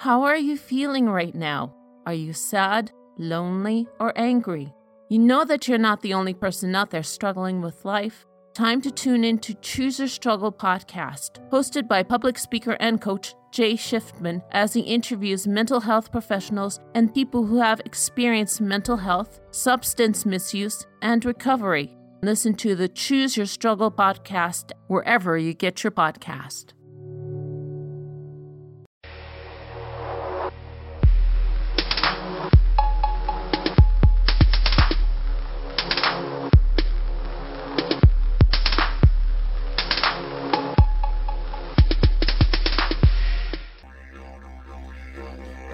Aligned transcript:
How 0.00 0.22
are 0.22 0.38
you 0.38 0.56
feeling 0.56 1.10
right 1.10 1.34
now? 1.34 1.74
Are 2.06 2.14
you 2.14 2.32
sad, 2.32 2.90
lonely, 3.18 3.86
or 3.98 4.14
angry? 4.16 4.72
You 5.10 5.18
know 5.18 5.44
that 5.44 5.68
you're 5.68 5.76
not 5.76 6.00
the 6.00 6.14
only 6.14 6.32
person 6.32 6.74
out 6.74 6.88
there 6.88 7.02
struggling 7.02 7.60
with 7.60 7.84
life. 7.84 8.24
Time 8.54 8.80
to 8.80 8.90
tune 8.90 9.24
in 9.24 9.38
to 9.40 9.52
Choose 9.52 9.98
Your 9.98 10.08
Struggle 10.08 10.52
podcast, 10.52 11.46
hosted 11.50 11.86
by 11.86 12.02
public 12.02 12.38
speaker 12.38 12.78
and 12.80 12.98
coach 12.98 13.34
Jay 13.52 13.74
Shiftman, 13.74 14.42
as 14.52 14.72
he 14.72 14.80
interviews 14.80 15.46
mental 15.46 15.80
health 15.80 16.10
professionals 16.10 16.80
and 16.94 17.12
people 17.12 17.44
who 17.44 17.58
have 17.58 17.82
experienced 17.84 18.62
mental 18.62 18.96
health, 18.96 19.38
substance 19.50 20.24
misuse, 20.24 20.86
and 21.02 21.26
recovery. 21.26 21.94
Listen 22.22 22.54
to 22.54 22.74
the 22.74 22.88
Choose 22.88 23.36
Your 23.36 23.44
Struggle 23.44 23.90
podcast 23.90 24.72
wherever 24.86 25.36
you 25.36 25.52
get 25.52 25.84
your 25.84 25.90
podcast. 25.90 26.72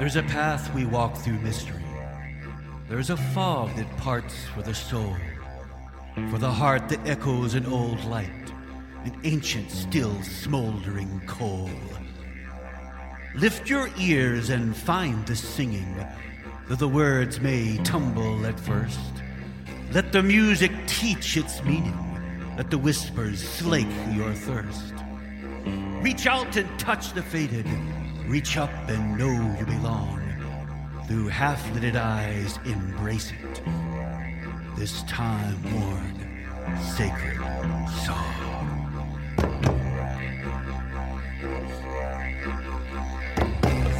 There's 0.06 0.14
a 0.14 0.22
path 0.22 0.72
we 0.72 0.86
walk 0.86 1.16
through 1.16 1.40
mystery. 1.40 1.82
There's 2.88 3.10
a 3.10 3.16
fog 3.16 3.74
that 3.74 3.96
parts 3.96 4.44
for 4.54 4.62
the 4.62 4.72
soul, 4.72 5.16
for 6.30 6.38
the 6.38 6.52
heart 6.52 6.88
that 6.90 7.04
echoes 7.08 7.54
an 7.54 7.66
old 7.66 8.04
light, 8.04 8.52
an 9.02 9.18
ancient, 9.24 9.68
still 9.68 10.22
smoldering 10.22 11.22
coal. 11.27 11.68
Lift 13.34 13.68
your 13.68 13.90
ears 13.98 14.48
and 14.50 14.77
find 14.77 15.27
the 15.27 15.34
singing, 15.34 16.06
though 16.68 16.77
the 16.77 16.86
words 16.86 17.40
may 17.40 17.77
tumble 17.78 18.46
at 18.46 18.60
first. 18.60 19.00
Let 19.90 20.12
the 20.12 20.22
music 20.22 20.70
teach 20.86 21.36
its 21.36 21.64
meaning, 21.64 22.54
let 22.56 22.70
the 22.70 22.78
whispers 22.78 23.42
slake 23.42 23.88
your 24.12 24.32
thirst. 24.34 24.94
Reach 26.00 26.28
out 26.28 26.56
and 26.56 26.78
touch 26.78 27.12
the 27.12 27.22
faded 27.22 27.66
Reach 28.27 28.56
up 28.56 28.70
and 28.88 29.16
know 29.16 29.56
you 29.56 29.64
belong. 29.66 30.20
Through 31.06 31.28
half 31.28 31.72
lidded 31.72 31.94
eyes, 31.94 32.58
embrace 32.64 33.30
it. 33.30 33.62
This 34.77 35.05
time 35.05 35.62
worn, 35.62 36.12
sacred 36.96 37.38
song. 38.05 38.33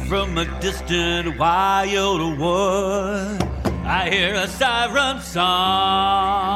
From 0.09 0.37
a 0.37 0.45
distant 0.59 1.39
wild 1.39 2.37
wood, 2.37 3.41
I 3.85 4.09
hear 4.11 4.33
a 4.35 4.47
siren 4.47 5.21
song. 5.21 6.51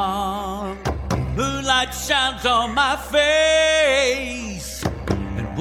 Moonlight 1.34 1.94
shines 1.94 2.44
on 2.44 2.74
my 2.74 2.96
face 2.96 4.41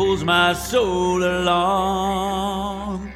pulls 0.01 0.23
my 0.23 0.51
soul 0.53 1.23
along 1.23 3.11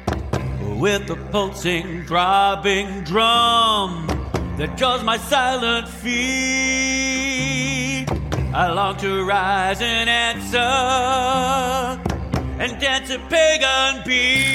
with 0.78 1.04
the 1.08 1.16
pulsing, 1.32 2.06
throbbing 2.06 3.02
drum 3.02 4.06
that 4.56 4.76
draws 4.76 5.02
my 5.02 5.18
silent 5.18 5.88
feet. 5.88 6.16
I 8.54 8.70
long 8.72 8.96
to 8.98 9.24
rise 9.24 9.80
and 9.82 10.08
answer 10.08 10.58
and 12.62 12.80
dance 12.80 13.10
a 13.10 13.18
pagan 13.18 14.02
beat. 14.06 14.46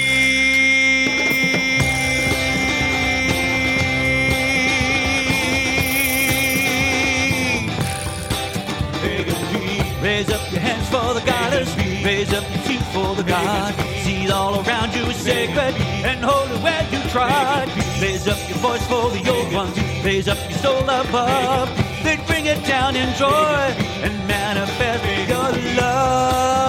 Raise 10.02 10.30
up 10.32 10.52
your 10.52 10.62
hands 10.62 10.88
for 10.90 11.14
the 11.14 11.22
goddess. 11.26 11.91
Raise 12.04 12.34
up 12.34 12.44
your 12.50 12.64
feet 12.64 12.82
for 12.94 13.16
the 13.16 13.24
God. 13.24 13.74
See 14.04 14.24
it 14.26 14.32
all 14.32 14.56
around 14.66 14.96
you 14.96 15.04
is 15.04 15.18
sacred 15.18 15.76
and 16.10 16.26
hold 16.26 16.50
it 16.50 16.64
where 16.64 16.84
you 16.92 17.00
trod. 17.10 17.68
Raise 18.02 18.28
up 18.28 18.40
your 18.50 18.58
voice 18.58 18.86
for 18.88 19.10
the 19.12 19.30
old 19.30 19.54
ones. 19.54 19.78
Raise 20.04 20.28
up 20.28 20.40
your 20.50 20.60
soul 20.60 20.84
above. 20.84 21.70
Then 22.04 22.26
bring 22.26 22.48
it 22.48 22.66
down 22.66 22.96
in 22.96 23.14
joy 23.16 23.28
and 24.06 24.28
manifest 24.28 25.30
your 25.30 25.76
love. 25.78 26.61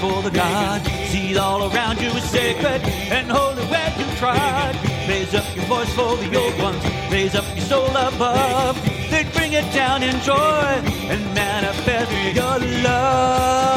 For 0.00 0.22
the 0.22 0.30
God. 0.30 0.80
See 1.10 1.36
all 1.36 1.72
around 1.72 2.00
you 2.00 2.08
is 2.10 2.24
sacred 2.24 2.82
and 3.10 3.30
hold 3.30 3.58
it 3.58 3.68
where 3.70 3.92
you 3.98 4.06
trod. 4.16 4.76
Raise 5.08 5.34
up 5.34 5.44
your 5.56 5.64
voice 5.66 5.92
for 5.94 6.16
the 6.16 6.36
old 6.36 6.58
ones. 6.60 6.82
Raise 7.10 7.34
up 7.34 7.44
your 7.56 7.66
soul 7.66 7.96
above. 7.96 8.76
They 9.10 9.24
bring 9.34 9.52
it 9.54 9.72
down 9.72 10.02
in 10.02 10.20
joy 10.20 10.82
and 11.12 11.34
manifest 11.34 12.10
your 12.36 12.58
love. 12.82 13.68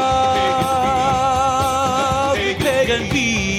Pagan 2.58 3.10
beat. 3.10 3.51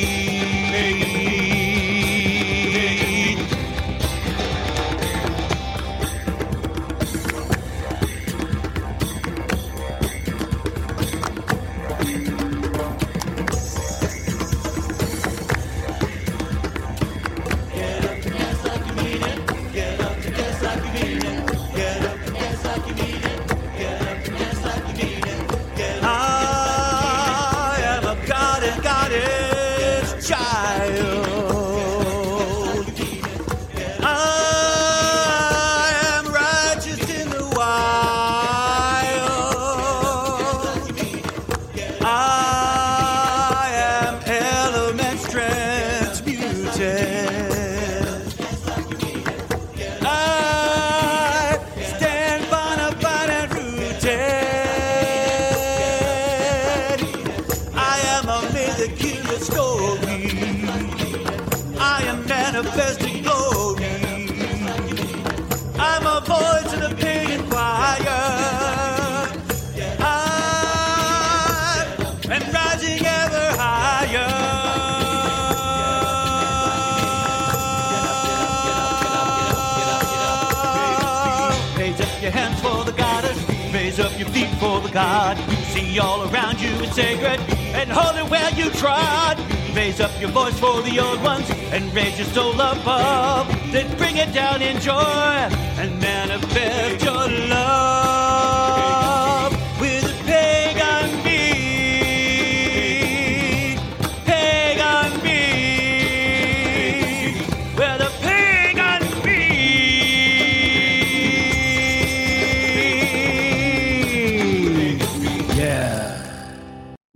All 86.00 86.24
around 86.30 86.60
you 86.60 86.70
it's 86.82 86.96
sacred 86.96 87.40
and 87.76 87.90
holy 87.90 88.28
where 88.30 88.50
you 88.52 88.72
trod. 88.72 89.40
Raise 89.76 90.00
up 90.02 90.12
your 90.20 90.32
voice 90.32 90.60
for 90.60 90.82
the 90.82 91.00
old 91.00 91.22
ones 91.22 91.48
and 91.72 91.94
raise 91.94 92.18
your 92.18 92.28
soul 92.30 92.54
above. 92.54 93.48
Then 93.72 93.96
bring 93.98 94.18
it 94.18 94.34
down 94.34 94.62
in 94.62 94.80
joy 94.80 95.63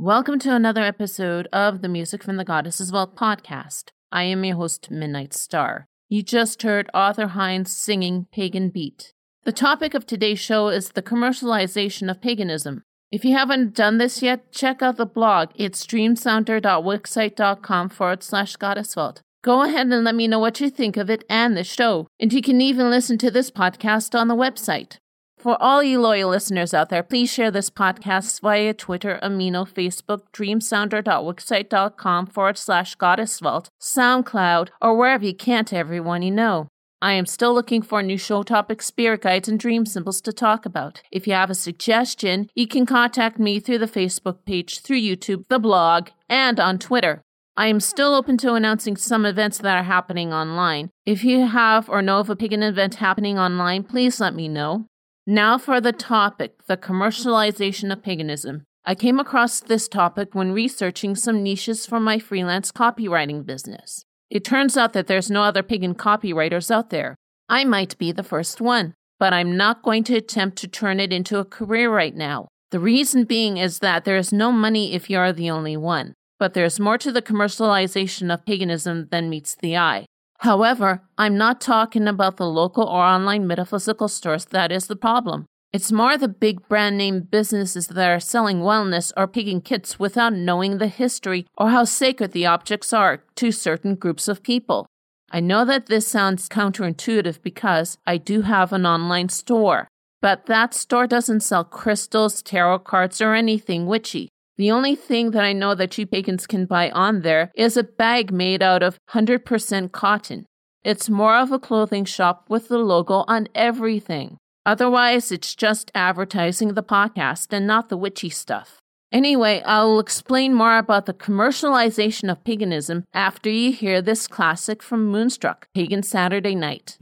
Welcome 0.07 0.39
to 0.39 0.55
another 0.55 0.81
episode 0.83 1.49
of 1.51 1.81
the 1.81 1.89
Music 1.89 2.23
from 2.23 2.37
the 2.37 2.45
Goddesses 2.45 2.91
Vault 2.91 3.17
podcast. 3.17 3.89
I 4.09 4.23
am 4.23 4.45
your 4.45 4.55
host, 4.55 4.89
Midnight 4.89 5.33
Star. 5.33 5.85
You 6.07 6.23
just 6.23 6.63
heard 6.63 6.89
Arthur 6.93 7.27
Hinds 7.27 7.75
singing 7.75 8.27
Pagan 8.31 8.69
Beat. 8.69 9.11
The 9.43 9.51
topic 9.51 9.93
of 9.93 10.05
today's 10.05 10.39
show 10.39 10.69
is 10.69 10.91
the 10.91 11.01
commercialization 11.01 12.09
of 12.09 12.21
paganism. 12.21 12.83
If 13.11 13.25
you 13.25 13.33
haven't 13.33 13.75
done 13.75 13.97
this 13.97 14.21
yet, 14.21 14.53
check 14.53 14.81
out 14.81 14.95
the 14.95 15.05
blog. 15.05 15.49
It's 15.55 15.85
streamsounder.wixsite.com 15.85 17.89
forward 17.89 18.23
slash 18.23 18.55
goddess 18.55 18.93
vault. 18.93 19.21
Go 19.43 19.63
ahead 19.63 19.87
and 19.87 20.05
let 20.05 20.15
me 20.15 20.29
know 20.29 20.39
what 20.39 20.61
you 20.61 20.69
think 20.69 20.95
of 20.95 21.09
it 21.09 21.25
and 21.29 21.57
the 21.57 21.65
show. 21.65 22.07
And 22.17 22.31
you 22.31 22.41
can 22.41 22.61
even 22.61 22.89
listen 22.89 23.17
to 23.17 23.29
this 23.29 23.51
podcast 23.51 24.17
on 24.17 24.29
the 24.29 24.35
website. 24.35 24.99
For 25.47 25.55
all 25.63 25.81
you 25.81 26.01
loyal 26.01 26.29
listeners 26.29 26.73
out 26.73 26.89
there, 26.89 27.03
please 27.03 27.31
share 27.31 27.51
this 27.51 27.69
podcast 27.69 28.41
via 28.41 28.73
Twitter, 28.73 29.17
Amino, 29.23 29.65
Facebook, 29.65 30.23
dreamsounder.wixsite.com 30.33 32.27
forward 32.27 32.57
slash 32.57 32.95
goddess 32.95 33.39
vault, 33.39 33.69
SoundCloud, 33.79 34.67
or 34.81 34.97
wherever 34.97 35.23
you 35.23 35.33
can 35.33 35.63
to 35.63 35.77
everyone 35.77 36.21
you 36.21 36.31
know. 36.31 36.67
I 37.01 37.13
am 37.13 37.25
still 37.25 37.53
looking 37.53 37.81
for 37.81 38.03
new 38.03 38.17
show 38.17 38.43
topics, 38.43 38.87
spirit 38.87 39.21
guides, 39.21 39.47
and 39.47 39.57
dream 39.57 39.85
symbols 39.85 40.19
to 40.23 40.33
talk 40.33 40.65
about. 40.65 41.01
If 41.13 41.27
you 41.27 41.31
have 41.31 41.49
a 41.49 41.55
suggestion, 41.55 42.49
you 42.53 42.67
can 42.67 42.85
contact 42.85 43.39
me 43.39 43.61
through 43.61 43.77
the 43.77 43.87
Facebook 43.87 44.43
page, 44.45 44.81
through 44.81 44.99
YouTube, 44.99 45.47
the 45.47 45.59
blog, 45.59 46.09
and 46.27 46.59
on 46.59 46.77
Twitter. 46.77 47.21
I 47.55 47.67
am 47.67 47.79
still 47.79 48.13
open 48.15 48.35
to 48.39 48.55
announcing 48.55 48.97
some 48.97 49.25
events 49.25 49.59
that 49.59 49.77
are 49.77 49.83
happening 49.83 50.33
online. 50.33 50.89
If 51.05 51.23
you 51.23 51.47
have 51.47 51.87
or 51.87 52.01
know 52.01 52.19
of 52.19 52.29
a 52.29 52.35
pagan 52.35 52.63
event 52.63 52.95
happening 52.95 53.39
online, 53.39 53.85
please 53.85 54.19
let 54.19 54.35
me 54.35 54.49
know. 54.49 54.87
Now 55.29 55.57
for 55.57 55.81
the 55.81 55.91
topic 55.91 56.65
the 56.67 56.77
commercialization 56.77 57.91
of 57.91 58.01
paganism. 58.01 58.63
I 58.85 58.95
came 58.95 59.19
across 59.19 59.59
this 59.59 59.89
topic 59.89 60.33
when 60.33 60.53
researching 60.53 61.17
some 61.17 61.43
niches 61.43 61.85
for 61.85 61.99
my 61.99 62.17
freelance 62.17 62.71
copywriting 62.71 63.45
business. 63.45 64.05
It 64.29 64.45
turns 64.45 64.77
out 64.77 64.93
that 64.93 65.07
there's 65.07 65.29
no 65.29 65.43
other 65.43 65.63
pagan 65.63 65.95
copywriters 65.95 66.71
out 66.71 66.91
there. 66.91 67.17
I 67.49 67.65
might 67.65 67.97
be 67.97 68.13
the 68.13 68.23
first 68.23 68.61
one, 68.61 68.93
but 69.19 69.33
I'm 69.33 69.57
not 69.57 69.83
going 69.83 70.05
to 70.05 70.15
attempt 70.15 70.59
to 70.59 70.67
turn 70.69 71.01
it 71.01 71.11
into 71.11 71.39
a 71.39 71.45
career 71.45 71.93
right 71.93 72.15
now. 72.15 72.47
The 72.71 72.79
reason 72.79 73.25
being 73.25 73.57
is 73.57 73.79
that 73.79 74.05
there 74.05 74.15
is 74.15 74.31
no 74.31 74.53
money 74.53 74.93
if 74.93 75.09
you 75.09 75.17
are 75.17 75.33
the 75.33 75.49
only 75.49 75.75
one, 75.75 76.13
but 76.39 76.53
there's 76.53 76.79
more 76.79 76.97
to 76.99 77.11
the 77.11 77.21
commercialization 77.21 78.33
of 78.33 78.45
paganism 78.45 79.09
than 79.11 79.29
meets 79.29 79.55
the 79.55 79.75
eye. 79.75 80.05
However, 80.39 81.01
I'm 81.17 81.37
not 81.37 81.59
talking 81.59 82.07
about 82.07 82.37
the 82.37 82.47
local 82.47 82.83
or 82.83 83.01
online 83.01 83.47
metaphysical 83.47 84.07
stores 84.07 84.45
that 84.45 84.71
is 84.71 84.87
the 84.87 84.95
problem. 84.95 85.45
It's 85.73 85.91
more 85.91 86.17
the 86.17 86.27
big 86.27 86.67
brand 86.69 86.97
name 86.97 87.21
businesses 87.21 87.87
that 87.87 88.09
are 88.09 88.19
selling 88.19 88.59
wellness 88.59 89.11
or 89.17 89.27
pagan 89.27 89.61
kits 89.61 89.99
without 89.99 90.33
knowing 90.33 90.77
the 90.77 90.87
history 90.87 91.45
or 91.57 91.69
how 91.69 91.83
sacred 91.83 92.31
the 92.31 92.45
objects 92.45 92.93
are 92.93 93.23
to 93.35 93.51
certain 93.51 93.95
groups 93.95 94.27
of 94.27 94.43
people. 94.43 94.85
I 95.29 95.41
know 95.41 95.65
that 95.65 95.87
this 95.87 96.07
sounds 96.07 96.47
counterintuitive 96.47 97.41
because 97.41 97.97
I 98.07 98.17
do 98.17 98.43
have 98.43 98.71
an 98.71 98.85
online 98.85 99.27
store, 99.27 99.89
but 100.21 100.45
that 100.45 100.73
store 100.73 101.05
doesn't 101.05 101.41
sell 101.41 101.65
crystals, 101.65 102.41
tarot 102.41 102.79
cards, 102.79 103.19
or 103.19 103.33
anything 103.33 103.87
witchy. 103.87 104.29
The 104.57 104.71
only 104.71 104.95
thing 104.95 105.31
that 105.31 105.43
I 105.43 105.53
know 105.53 105.75
that 105.75 105.97
you 105.99 106.07
pagans 106.07 106.47
can 106.47 106.65
buy 106.65 106.89
on 106.89 107.21
there 107.21 107.51
is 107.55 107.77
a 107.77 107.83
bag 107.83 108.31
made 108.31 108.63
out 108.63 108.81
of 108.81 108.97
100% 109.11 109.91
cotton. 109.91 110.47
It's 110.83 111.09
more 111.09 111.37
of 111.37 111.51
a 111.51 111.59
clothing 111.59 112.05
shop 112.05 112.45
with 112.49 112.67
the 112.67 112.79
logo 112.79 113.23
on 113.27 113.49
everything. 113.53 114.37
Otherwise, 114.65 115.31
it's 115.31 115.53
just 115.53 115.91
advertising 115.93 116.73
the 116.73 116.81
podcast 116.81 117.53
and 117.53 117.67
not 117.67 117.89
the 117.89 117.97
witchy 117.97 118.29
stuff. 118.29 118.79
Anyway, 119.11 119.61
I'll 119.63 119.99
explain 119.99 120.55
more 120.55 120.79
about 120.79 121.05
the 121.05 121.13
commercialization 121.13 122.29
of 122.31 122.43
paganism 122.43 123.05
after 123.13 123.51
you 123.51 123.71
hear 123.71 124.01
this 124.01 124.27
classic 124.27 124.81
from 124.81 125.05
Moonstruck, 125.05 125.67
Pagan 125.75 126.01
Saturday 126.01 126.55
Night. 126.55 126.97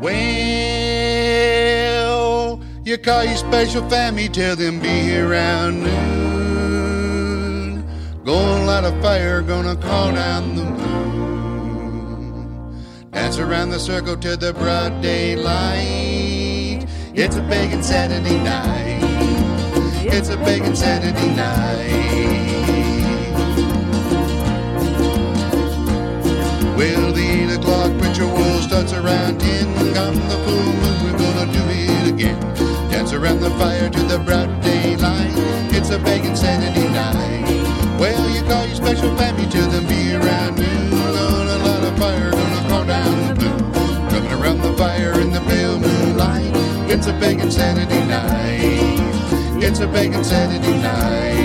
Well, 0.00 0.65
you 2.86 2.96
call 2.96 3.24
your 3.24 3.36
special 3.36 3.88
family, 3.90 4.28
tell 4.28 4.54
them 4.54 4.78
be 4.78 4.86
here 4.86 5.28
around 5.28 5.82
noon. 5.82 7.04
Gonna 8.24 8.64
light 8.64 8.84
a 8.84 8.92
fire, 9.02 9.42
gonna 9.42 9.74
call 9.74 10.12
down 10.12 10.54
the 10.54 10.62
moon. 10.62 10.86
Dance 13.10 13.40
around 13.40 13.70
the 13.70 13.80
circle 13.80 14.16
to 14.18 14.36
the 14.36 14.52
broad 14.52 15.02
daylight. 15.02 16.86
It's 17.12 17.34
a 17.34 17.42
pagan 17.48 17.82
Saturday 17.82 18.38
night. 18.38 19.00
It's 20.04 20.28
a 20.28 20.36
pagan 20.36 20.76
Saturday 20.76 21.34
night. 21.34 21.90
Well, 26.76 27.12
the 27.12 27.26
eight 27.26 27.50
o'clock 27.52 27.90
ritual 28.00 28.60
starts 28.60 28.92
around 28.92 29.40
ten. 29.40 29.74
Come 29.92 30.14
the 30.28 30.38
full 30.46 30.62
moon, 30.62 31.02
we're 31.02 31.18
gonna 31.18 31.52
do 31.52 31.64
it 31.68 32.06
again. 32.14 32.38
Dance 32.96 33.12
around 33.12 33.40
the 33.40 33.50
fire 33.50 33.90
to 33.90 34.02
the 34.04 34.18
broad 34.18 34.48
daylight. 34.62 35.34
It's 35.70 35.90
a 35.90 35.98
pagan 35.98 36.34
Saturday 36.34 36.88
night. 36.88 37.44
Well, 38.00 38.30
you 38.30 38.42
call 38.44 38.66
your 38.66 38.74
special 38.74 39.14
family 39.18 39.46
to 39.50 39.60
them 39.68 39.86
be 39.86 40.14
around 40.14 40.56
noon. 40.56 40.92
Light 41.62 41.84
a 41.84 41.94
fire, 42.00 42.30
gonna 42.30 42.68
call 42.70 42.86
down 42.86 43.28
the 43.28 43.34
blue. 43.34 43.58
Coming 44.08 44.32
around 44.40 44.62
the 44.62 44.72
fire 44.78 45.20
in 45.20 45.30
the 45.30 45.40
pale 45.40 45.78
moonlight. 45.78 46.50
It's 46.90 47.06
a 47.06 47.12
pagan 47.12 47.50
Saturday 47.50 48.02
night. 48.06 49.62
It's 49.62 49.80
a 49.80 49.88
pagan 49.88 50.24
Saturday 50.24 50.80
night. 50.80 51.36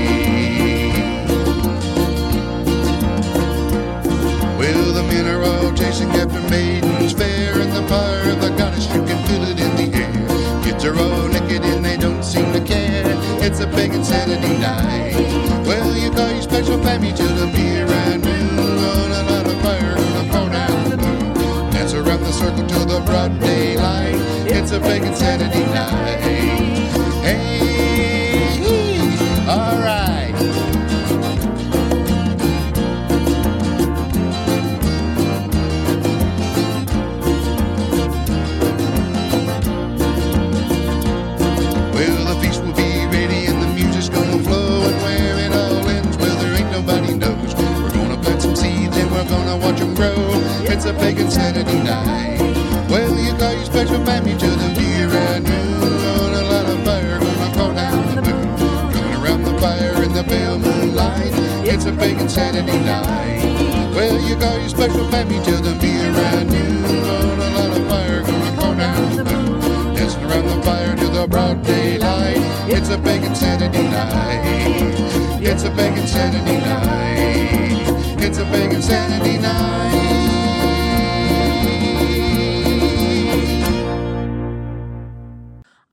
Well, 4.57 4.93
the 4.93 5.03
men 5.03 5.27
are 5.27 5.43
all 5.43 5.73
chasing 5.73 6.11
after 6.11 6.39
maidens 6.49 7.11
fair, 7.11 7.59
and 7.59 7.73
the 7.73 7.83
fire 7.89 8.31
of 8.31 8.39
the 8.39 8.51
goddess, 8.57 8.85
you 8.85 9.03
can 9.03 9.19
feel 9.27 9.43
it 9.43 9.59
in 9.59 9.75
the 9.75 9.97
air. 9.97 10.63
Kids 10.63 10.85
are 10.85 10.97
all 10.97 11.30
naked 11.51 11.65
and 11.69 11.85
they 11.85 11.97
don't 11.97 12.23
seem 12.23 12.51
to 12.53 12.61
care. 12.61 13.03
It's 13.41 13.59
a 13.59 13.67
pagan 13.67 14.03
Saturday 14.03 14.57
night. 14.57 15.65
Well, 15.65 15.95
you 15.95 16.11
call 16.11 16.31
your 16.31 16.41
special 16.41 16.81
family 16.83 17.11
till 17.13 17.33
the 17.35 17.47
beer 17.51 17.85
and 17.85 18.23
noon. 18.23 18.55
Gonna 18.55 19.23
light 19.29 19.47
a 19.47 19.55
fire, 19.61 19.95
gonna 19.95 20.31
pour 20.31 20.49
down. 20.49 21.71
Dance 21.71 21.93
around 21.93 22.21
the 22.21 22.31
circle 22.31 22.67
till 22.67 22.85
the 22.85 23.01
broad 23.05 23.39
daylight. 23.39 24.15
It's 24.47 24.71
a 24.71 24.79
pagan 24.79 25.15
Saturday 25.15 25.65
night. 25.73 26.40
It's 50.83 50.89
a 50.89 50.93
pagan 50.95 51.29
Saturday 51.29 51.83
night. 51.83 52.39
Well, 52.89 53.15
you 53.15 53.37
call 53.37 53.53
your 53.53 53.65
special 53.65 54.03
family 54.03 54.35
to 54.35 54.47
the 54.49 54.73
beer 54.73 55.09
and 55.09 55.43
noon. 55.45 55.79
Gonna 55.79 56.41
light 56.49 56.69
a 56.73 56.83
fire, 56.83 57.19
gonna 57.19 57.53
call 57.53 57.73
down 57.75 58.15
the 58.15 58.21
moon. 58.23 58.57
Coming 58.91 59.13
around 59.21 59.43
the 59.43 59.59
fire 59.61 60.01
in 60.01 60.11
the 60.11 60.23
pale 60.23 60.57
moonlight. 60.57 61.33
It's 61.69 61.85
a 61.85 61.91
pagan 61.91 62.27
Saturday 62.27 62.81
night. 62.83 63.93
Well, 63.93 64.19
you 64.27 64.35
call 64.37 64.57
your 64.57 64.69
special 64.69 65.07
family 65.11 65.37
to 65.45 65.51
the 65.57 65.77
beer 65.79 66.09
and 66.33 66.49
noon. 66.49 66.81
Gonna 66.81 67.49
light 67.57 67.77
a 67.77 67.85
fire, 67.87 68.21
gonna 68.23 68.57
call 68.59 68.73
down 68.73 69.17
the 69.17 69.23
moon. 69.23 69.95
Dancing 69.95 70.23
around 70.23 70.47
the 70.47 70.63
fire 70.63 70.95
to 70.95 71.07
the 71.09 71.27
broad 71.27 71.63
daylight. 71.63 72.41
It's 72.73 72.89
a 72.89 72.97
pagan 72.97 73.35
Saturday 73.35 73.83
night. 73.83 74.41
It's 75.43 75.63
a 75.63 75.69
pagan 75.69 76.07
Saturday 76.07 76.59
night. 76.59 78.17
It's 78.25 78.39
a 78.39 78.45
pagan 78.45 78.81
Saturday 78.81 79.37
night. 79.37 80.30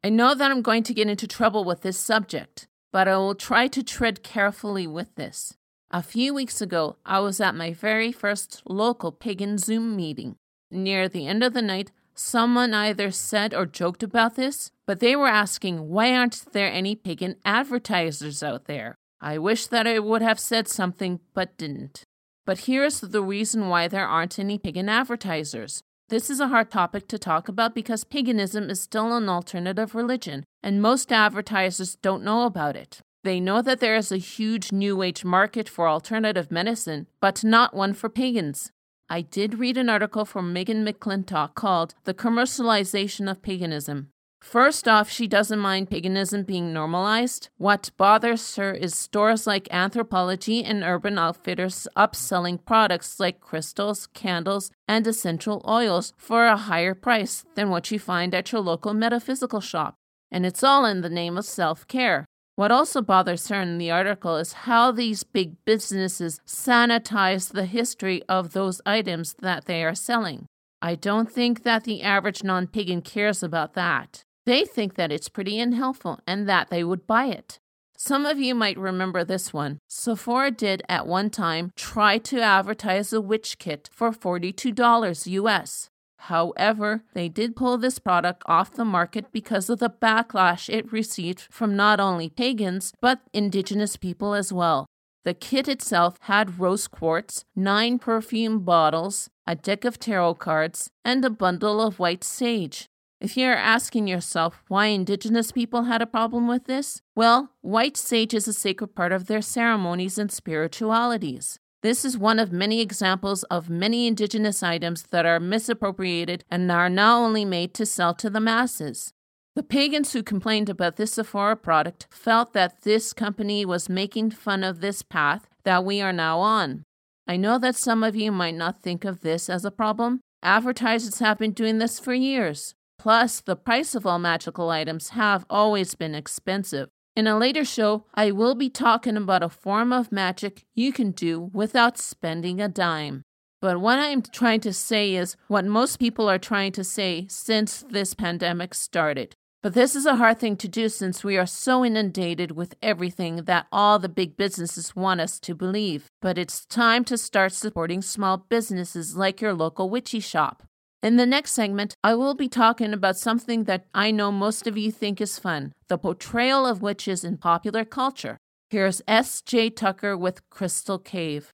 I 0.02 0.11
know 0.11 0.35
that 0.35 0.50
I'm 0.50 0.62
going 0.62 0.85
to 0.85 0.95
get 0.95 1.09
into 1.09 1.26
trouble 1.26 1.64
with 1.64 1.81
this 1.83 1.99
subject, 1.99 2.69
but 2.93 3.09
I 3.09 3.17
will 3.17 3.35
try 3.35 3.67
to 3.69 3.83
tread 3.83 4.23
carefully 4.23 4.87
with 4.87 5.14
this. 5.17 5.57
A 5.90 6.02
few 6.02 6.35
weeks 6.35 6.61
ago, 6.61 6.97
I 7.05 7.19
was 7.21 7.40
at 7.40 7.55
my 7.55 7.73
very 7.73 8.12
first 8.12 8.62
local 8.67 9.11
pagan 9.11 9.59
Zoom 9.59 9.97
meeting. 9.97 10.37
Near 10.71 11.09
the 11.09 11.26
end 11.26 11.43
of 11.43 11.52
the 11.52 11.62
night, 11.62 11.90
someone 12.14 12.75
either 12.75 13.11
said 13.11 13.55
or 13.55 13.67
joked 13.67 14.02
about 14.02 14.37
this, 14.37 14.71
but 14.87 15.00
they 15.00 15.17
were 15.17 15.28
asking 15.28 15.88
why 15.88 16.14
aren't 16.14 16.45
there 16.52 16.71
any 16.71 16.95
pagan 16.95 17.37
advertisers 17.45 18.43
out 18.43 18.67
there? 18.67 18.95
I 19.21 19.38
wish 19.38 19.67
that 19.67 19.87
I 19.87 19.99
would 19.99 20.23
have 20.23 20.38
said 20.38 20.69
something, 20.69 21.21
but 21.35 21.59
didn't. 21.59 22.05
But 22.47 22.61
here's 22.61 23.00
the 23.00 23.23
reason 23.23 23.69
why 23.69 23.88
there 23.88 24.07
aren't 24.07 24.38
any 24.38 24.59
pagan 24.59 24.88
advertisers. 24.88 25.83
This 26.11 26.31
is 26.31 26.41
a 26.41 26.49
hard 26.49 26.71
topic 26.71 27.07
to 27.09 27.19
talk 27.19 27.49
about 27.49 27.75
because 27.75 28.03
paganism 28.03 28.71
is 28.71 28.81
still 28.81 29.15
an 29.15 29.29
alternative 29.29 29.95
religion, 29.95 30.45
and 30.62 30.81
most 30.81 31.12
advertisers 31.12 31.97
don't 31.97 32.25
know 32.25 32.45
about 32.45 32.77
it. 32.77 33.03
They 33.25 33.41
know 33.41 33.61
that 33.61 33.81
there 33.81 33.95
is 33.95 34.11
a 34.11 34.17
huge 34.17 34.73
New 34.73 35.03
Age 35.03 35.23
market 35.23 35.69
for 35.69 35.87
alternative 35.87 36.50
medicine, 36.50 37.09
but 37.21 37.45
not 37.45 37.75
one 37.75 37.93
for 37.93 38.09
pagans. 38.09 38.73
I 39.11 39.21
did 39.21 39.59
read 39.59 39.77
an 39.77 39.91
article 39.91 40.25
from 40.25 40.50
Megan 40.50 40.83
McClintock 40.83 41.55
called 41.55 41.95
The 42.05 42.15
Commercialization 42.15 43.31
of 43.31 43.43
Paganism. 43.43 44.09
First 44.49 44.88
off, 44.88 45.11
she 45.11 45.26
doesn't 45.26 45.59
mind 45.59 45.90
paganism 45.90 46.43
being 46.43 46.73
normalized. 46.73 47.50
What 47.59 47.90
bothers 47.99 48.57
her 48.57 48.73
is 48.73 48.95
stores 48.95 49.47
like 49.47 49.69
Anthropologie 49.69 50.62
and 50.64 50.83
Urban 50.83 51.19
Outfitters 51.19 51.87
upselling 51.95 52.64
products 52.64 53.21
like 53.21 53.43
crystals, 53.43 54.07
candles, 54.14 54.71
and 54.88 55.07
essential 55.07 55.62
oils 55.69 56.14
for 56.17 56.47
a 56.47 56.57
higher 56.57 56.95
price 56.95 57.45
than 57.57 57.69
what 57.69 57.90
you 57.90 57.99
find 57.99 58.35
at 58.35 58.50
your 58.50 58.62
local 58.62 58.95
metaphysical 58.95 59.61
shop. 59.61 59.97
And 60.31 60.47
it's 60.47 60.64
all 60.64 60.87
in 60.87 61.02
the 61.02 61.11
name 61.11 61.37
of 61.37 61.45
self 61.45 61.87
care. 61.87 62.25
What 62.57 62.73
also 62.73 63.02
bothers 63.02 63.49
her 63.49 63.61
in 63.61 63.76
the 63.76 63.90
article 63.90 64.37
is 64.37 64.64
how 64.64 64.93
these 64.93 65.25
big 65.25 65.62
businesses 65.67 66.40
sanitize 66.47 67.52
the 67.52 67.67
history 67.67 68.23
of 68.31 68.55
those 68.55 68.81
items 68.87 69.37
that 69.43 69.67
they 69.67 69.85
are 69.85 69.95
selling. 69.95 70.47
I 70.81 70.95
don't 70.95 71.31
think 71.31 71.64
that 71.64 71.85
the 71.85 72.00
average 72.00 72.43
non 72.43 72.67
pagan 72.67 73.02
cares 73.02 73.43
about 73.43 73.75
that. 73.75 74.25
They 74.49 74.64
think 74.64 74.95
that 74.95 75.12
it's 75.12 75.28
pretty 75.28 75.61
unhelpful 75.61 76.21
and 76.26 76.49
that 76.49 76.71
they 76.71 76.83
would 76.83 77.07
buy 77.07 77.26
it. 77.26 77.59
Some 77.99 78.25
of 78.25 78.38
you 78.38 78.55
might 78.55 78.78
remember 78.78 79.23
this 79.23 79.52
one. 79.52 79.78
Sephora 79.90 80.50
did 80.50 80.83
at 80.88 81.07
one 81.07 81.28
time 81.28 81.71
try 81.76 82.17
to 82.17 82.40
advertise 82.40 83.12
a 83.12 83.21
witch 83.21 83.59
kit 83.59 83.90
for 83.93 84.11
$42 84.11 85.26
US. 85.26 85.90
However, 86.17 87.02
they 87.12 87.28
did 87.28 87.57
pull 87.57 87.76
this 87.76 87.99
product 87.99 88.43
off 88.47 88.73
the 88.73 88.87
market 88.87 89.26
because 89.33 89.69
of 89.69 89.81
the 89.81 89.90
backlash 89.90 90.73
it 90.73 90.90
received 90.90 91.40
from 91.50 91.76
not 91.76 92.00
only 92.00 92.31
pagans, 92.31 92.95
but 93.02 93.21
indigenous 93.35 93.99
people 93.99 94.33
as 94.33 94.50
well. 94.50 94.87
The 95.26 95.35
kit 95.35 95.69
itself 95.69 96.17
had 96.23 96.59
rose 96.59 96.88
quartz, 96.88 97.45
nine 97.55 97.99
perfume 97.99 98.61
bottles, 98.61 99.28
a 99.47 99.55
deck 99.55 99.85
of 99.85 99.99
tarot 99.99 100.37
cards, 100.37 100.88
and 101.05 101.23
a 101.23 101.28
bundle 101.28 101.83
of 101.83 101.99
white 101.99 102.25
sage. 102.25 102.88
If 103.21 103.37
you're 103.37 103.57
asking 103.57 104.07
yourself 104.07 104.63
why 104.69 104.87
indigenous 104.87 105.51
people 105.51 105.85
had 105.85 106.01
a 106.01 106.07
problem 106.07 106.47
with 106.47 106.67
this, 106.67 107.03
well, 107.17 107.51
white 107.63 107.97
sage 107.97 108.33
is 108.33 108.47
a 108.47 108.53
sacred 108.53 108.95
part 108.95 109.11
of 109.11 109.27
their 109.27 109.43
ceremonies 109.43 110.19
and 110.19 110.31
spiritualities. 110.31 111.59
This 111.83 112.05
is 112.05 112.17
one 112.17 112.39
of 112.39 112.53
many 112.53 112.81
examples 112.81 113.43
of 113.45 113.69
many 113.69 114.07
indigenous 114.07 114.63
items 114.63 115.03
that 115.11 115.27
are 115.27 115.41
misappropriated 115.41 116.45
and 116.49 116.71
are 116.71 116.89
now 116.89 117.19
only 117.25 117.45
made 117.45 117.75
to 117.75 117.87
sell 117.87 118.15
to 118.15 118.31
the 118.31 118.41
masses. 118.41 119.13
The 119.57 119.65
pagans 119.65 120.13
who 120.13 120.23
complained 120.23 120.69
about 120.69 120.95
this 120.95 121.15
Sephora 121.15 121.57
product 121.57 122.07
felt 122.11 122.53
that 122.53 122.83
this 122.83 123.13
company 123.13 123.65
was 123.65 123.89
making 123.89 124.31
fun 124.31 124.63
of 124.63 124.81
this 124.81 125.03
path 125.03 125.49
that 125.65 125.85
we 125.85 126.01
are 126.01 126.13
now 126.13 126.39
on. 126.39 126.85
I 127.27 127.37
know 127.37 127.59
that 127.59 127.75
some 127.75 128.05
of 128.05 128.15
you 128.15 128.31
might 128.31 128.55
not 128.55 128.81
think 128.81 129.05
of 129.05 129.23
this 129.23 129.51
as 129.51 129.65
a 129.65 129.73
problem. 129.73 130.21
Advertisers 130.41 131.19
have 131.19 131.39
been 131.39 131.53
doing 131.53 131.79
this 131.79 131.99
for 131.99 132.15
years. 132.15 132.77
Plus, 132.99 133.40
the 133.40 133.57
price 133.57 133.95
of 133.95 134.07
all 134.07 134.19
magical 134.19 134.71
items 134.71 135.11
have 135.11 135.47
always 135.49 135.95
been 135.95 136.14
expensive. 136.14 136.88
In 137.14 137.26
a 137.26 137.38
later 137.38 137.64
show, 137.64 138.05
I 138.14 138.31
will 138.33 138.55
be 138.55 138.71
talking 138.71 139.17
about 139.17 139.43
a 139.43 139.49
form 139.49 139.93
of 139.93 140.12
magic 140.12 140.64
you 140.75 140.93
can 140.93 141.12
do 141.12 141.50
without 141.52 141.99
spending 141.99 142.61
a 142.61 142.69
dime. 142.69 143.23
But 143.61 143.81
what 143.81 143.99
I'm 143.99 144.23
trying 144.23 144.61
to 144.61 144.73
say 144.73 145.14
is 145.14 145.37
what 145.49 145.64
most 145.64 145.99
people 145.99 146.28
are 146.28 146.38
trying 146.38 146.73
to 146.73 146.85
say 146.85 147.26
since 147.28 147.85
this 147.90 148.14
pandemic 148.14 148.75
started. 148.75 149.35
But 149.61 149.75
this 149.75 149.97
is 149.97 150.07
a 150.07 150.14
hard 150.14 150.38
thing 150.38 150.57
to 150.59 150.69
do 150.69 150.88
since 150.88 151.25
we 151.25 151.37
are 151.37 151.47
so 151.47 151.85
inundated 151.85 152.52
with 152.52 152.76
everything 152.81 153.45
that 153.47 153.67
all 153.73 153.99
the 153.99 154.09
big 154.09 154.37
businesses 154.37 154.95
want 154.95 155.21
us 155.21 155.40
to 155.40 155.55
believe. 155.57 156.07
But 156.23 156.38
it's 156.38 156.64
time 156.64 157.05
to 157.07 157.19
start 157.19 157.52
supporting 157.52 158.00
small 158.00 158.37
businesses 158.37 159.17
like 159.17 159.40
your 159.40 159.55
local 159.55 159.90
witchy 159.90 160.21
shop. 160.21 160.62
In 161.00 161.14
the 161.17 161.26
next 161.26 161.52
segment, 161.52 161.95
I 162.02 162.17
will 162.17 162.35
be 162.35 162.49
talking 162.49 162.93
about 162.93 163.17
something 163.17 163.64
that 163.64 163.85
I 163.95 164.11
know 164.11 164.33
most 164.33 164.67
of 164.67 164.76
you 164.76 164.90
think 164.90 165.21
is 165.21 165.38
fun 165.38 165.73
the 165.87 165.97
portrayal 165.97 166.67
of 166.67 166.83
witches 166.83 167.23
in 167.23 167.37
popular 167.37 167.85
culture. 167.85 168.37
Here's 168.69 169.00
S.J. 169.07 169.71
Tucker 169.71 170.17
with 170.17 170.43
Crystal 170.50 170.99
Cave. 170.99 171.52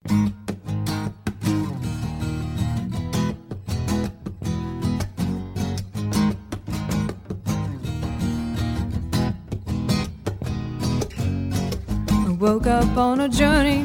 I 12.08 12.36
woke 12.40 12.66
up 12.66 12.96
on 12.96 13.20
a 13.20 13.28
journey, 13.28 13.84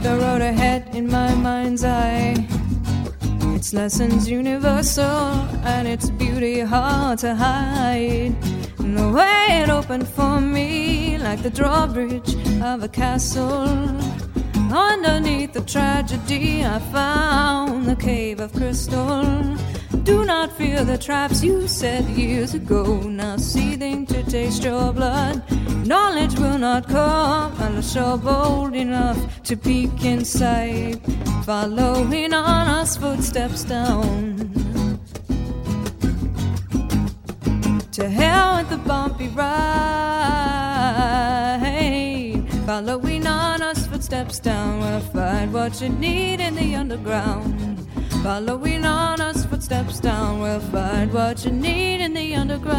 the 0.00 0.16
road 0.18 0.40
ahead 0.40 0.94
in 0.94 1.08
my 1.08 1.34
mind's 1.34 1.84
eye. 1.84 2.53
Its 3.64 3.72
lessons 3.72 4.28
universal 4.28 5.32
and 5.64 5.88
its 5.88 6.10
beauty 6.10 6.60
hard 6.60 7.18
to 7.20 7.34
hide. 7.34 8.36
And 8.78 8.94
the 8.94 9.08
way 9.08 9.62
it 9.62 9.70
opened 9.70 10.06
for 10.06 10.38
me 10.38 11.16
like 11.16 11.42
the 11.42 11.48
drawbridge 11.48 12.34
of 12.60 12.82
a 12.82 12.88
castle. 12.88 13.66
Underneath 14.70 15.54
the 15.54 15.62
tragedy, 15.62 16.62
I 16.62 16.78
found 16.78 17.86
the 17.86 17.96
cave 17.96 18.38
of 18.38 18.52
crystal. 18.52 19.56
Do 20.04 20.24
not 20.26 20.52
fear 20.52 20.84
the 20.84 20.98
traps 20.98 21.42
you 21.42 21.66
set 21.66 22.04
years 22.10 22.52
ago, 22.52 23.00
now 23.00 23.38
seething 23.38 24.04
to 24.06 24.22
taste 24.22 24.62
your 24.62 24.92
blood. 24.92 25.42
Knowledge 25.86 26.38
will 26.38 26.58
not 26.58 26.86
come 26.86 27.54
unless 27.58 27.94
you're 27.94 28.18
bold 28.18 28.74
enough 28.74 29.42
to 29.44 29.56
peek 29.56 30.04
inside, 30.04 31.00
following 31.46 32.34
on 32.34 32.68
us 32.68 32.98
footsteps 32.98 33.64
down. 33.64 34.50
To 37.92 38.06
hell 38.06 38.58
with 38.58 38.68
the 38.68 38.76
bumpy 38.76 39.28
ride, 39.28 39.54
following 42.66 43.26
on 43.26 43.62
us 43.62 43.86
footsteps 43.86 44.38
down. 44.38 44.80
We'll 44.80 45.00
find 45.00 45.50
what 45.50 45.80
you 45.80 45.88
need 45.88 46.40
in 46.40 46.56
the 46.56 46.74
underground. 46.74 47.83
Following 48.24 48.86
on 48.86 49.20
us 49.20 49.44
footsteps 49.44 50.00
down, 50.00 50.40
we'll 50.40 50.58
find 50.58 51.12
what 51.12 51.44
you 51.44 51.50
need 51.50 52.00
in 52.00 52.14
the 52.14 52.34
underground. 52.34 52.74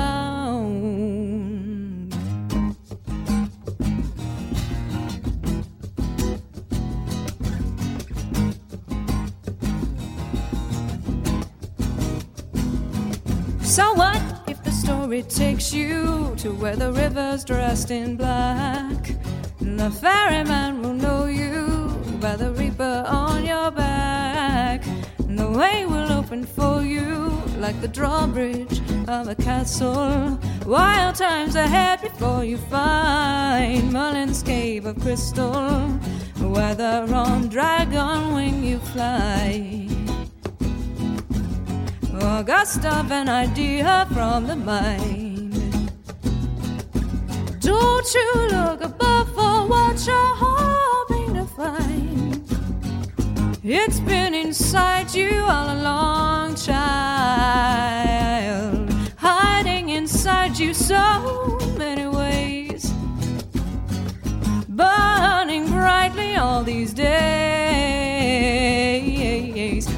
So 13.62 13.94
what 13.94 14.20
if 14.48 14.64
the 14.64 14.72
story 14.72 15.22
takes 15.22 15.72
you 15.72 16.34
to 16.40 16.54
where 16.54 16.76
the 16.76 16.92
river's 16.92 17.46
dressed 17.46 17.92
in 17.92 18.18
black? 18.18 19.12
The 19.60 19.92
ferryman 19.92 20.82
will 20.82 20.96
know 20.96 21.26
you 21.26 21.88
by 22.20 22.36
the 22.36 22.52
way 25.56 25.86
will 25.86 26.12
open 26.12 26.46
for 26.46 26.82
you 26.82 27.32
like 27.58 27.80
the 27.80 27.88
drawbridge 27.88 28.82
of 29.08 29.28
a 29.28 29.36
castle. 29.36 30.38
Wild 30.66 31.16
times 31.16 31.56
ahead 31.56 32.02
before 32.02 32.44
you 32.44 32.58
find 32.58 33.94
Merlin's 33.94 34.44
cave 34.44 34.86
of 34.86 35.00
crystal. 35.00 35.54
Whether 36.42 37.08
on 37.14 37.48
dragon 37.48 38.34
wing 38.34 38.64
you 38.64 38.80
fly. 38.80 39.88
Or 42.22 42.44
gust 42.44 42.86
of 42.86 43.12
an 43.12 43.30
idea 43.30 44.08
from 44.14 44.48
the 44.48 44.56
mind. 44.56 45.54
Don't 47.62 48.14
you 48.14 48.48
look 48.52 48.82
above 48.82 49.16
you're 50.06 50.14
hoping 50.14 50.56
to 50.56 50.56
find. 50.56 50.95
It's 53.68 54.00
been 54.00 54.36
inside 54.36 55.12
you 55.16 55.42
all 55.42 55.74
along, 55.74 56.54
child. 56.54 56.78
Hiding 59.18 59.90
inside 59.90 60.60
you 60.60 60.72
so 60.72 61.58
many 61.76 62.06
ways. 62.06 62.94
Burning 64.70 65.66
brightly 65.66 66.36
all 66.36 66.62
these 66.64 66.94
days. 66.94 67.08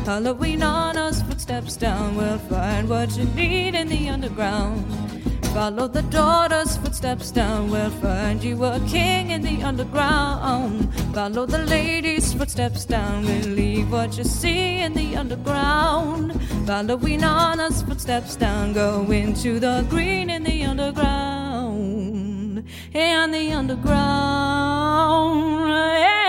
Halloween 0.06 0.64
on 0.64 0.96
us, 0.96 1.22
footsteps 1.24 1.76
down. 1.76 2.16
We'll 2.16 2.40
find 2.40 2.88
what 2.88 3.18
you 3.18 3.26
need 3.26 3.76
in 3.76 3.90
the 3.90 4.08
underground. 4.08 5.07
Follow 5.54 5.88
the 5.88 6.02
daughter's 6.04 6.78
footsteps 6.78 7.32
down. 7.32 7.72
We'll 7.72 7.90
find 7.90 8.44
you 8.44 8.64
a 8.64 8.80
king 8.88 9.32
in 9.32 9.42
the 9.42 9.64
underground. 9.64 10.94
Follow 11.14 11.46
the 11.46 11.60
lady's 11.60 12.34
footsteps 12.34 12.86
down. 12.86 13.26
We'll 13.26 13.50
leave 13.50 13.92
what 13.92 14.18
you 14.18 14.24
see 14.24 14.80
in 14.80 14.94
the 14.94 15.16
underground. 15.16 16.40
Following 16.68 17.24
us 17.24 17.82
footsteps 17.82 18.36
down. 18.36 18.74
Go 18.74 19.10
into 19.12 19.60
the 19.60 19.86
green 19.90 20.30
in 20.30 20.44
the 20.44 20.64
underground. 20.64 22.64
In 22.94 23.32
the 23.32 23.52
underground. 23.52 25.70
Hey. 25.70 26.27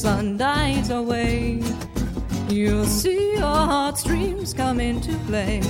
Sun 0.00 0.38
dies 0.38 0.88
away. 0.88 1.60
You'll 2.48 2.86
see 2.86 3.34
your 3.34 3.42
heart's 3.42 4.02
dreams 4.02 4.54
come 4.54 4.80
into 4.80 5.12
play. 5.26 5.60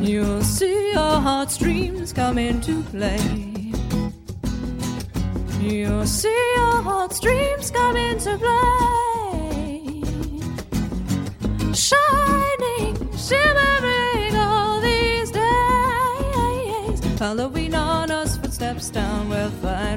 You'll 0.00 0.42
see 0.42 0.90
your 0.90 1.20
heart's 1.20 1.56
dreams 1.56 2.12
come 2.12 2.36
into 2.36 2.82
play. 2.90 3.43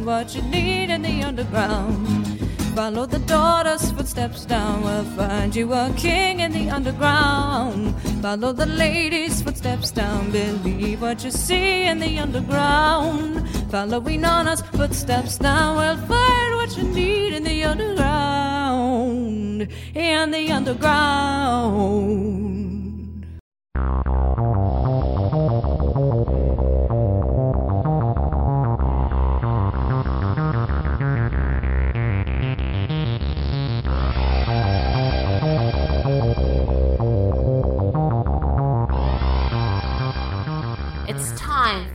What 0.08 0.34
you 0.34 0.42
need 0.44 0.90
in 0.90 1.02
the 1.02 1.22
underground. 1.22 2.40
Follow 2.74 3.06
the 3.06 3.20
daughter's 3.20 3.92
footsteps 3.92 4.46
down. 4.46 4.82
We'll 4.82 5.04
find 5.04 5.54
you 5.54 5.74
a 5.74 5.92
king 5.98 6.40
in 6.40 6.54
the 6.54 6.70
underground. 6.70 7.94
Follow 8.22 8.54
the 8.54 8.68
lady's 8.68 9.42
footsteps 9.42 9.92
down. 9.92 10.32
Believe 10.32 11.02
what 11.02 11.26
you 11.26 11.32
see 11.32 11.88
in 11.88 12.00
the 12.00 12.20
underground. 12.20 13.50
Following 13.70 14.24
on 14.24 14.48
us 14.48 14.62
footsteps 14.62 15.40
down. 15.40 15.76
We'll 15.76 15.98
find 16.08 16.56
what 16.56 16.78
you 16.78 16.84
need 16.84 17.34
in 17.34 17.44
the 17.44 17.66
underground. 17.66 19.68
In 19.94 20.32
the 20.32 20.52
underground. 20.54 22.47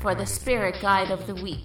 For 0.03 0.15
the 0.17 0.27
Spirit 0.27 0.77
Guide 0.83 1.13
of 1.13 1.29
the 1.29 1.35
Week. 1.37 1.65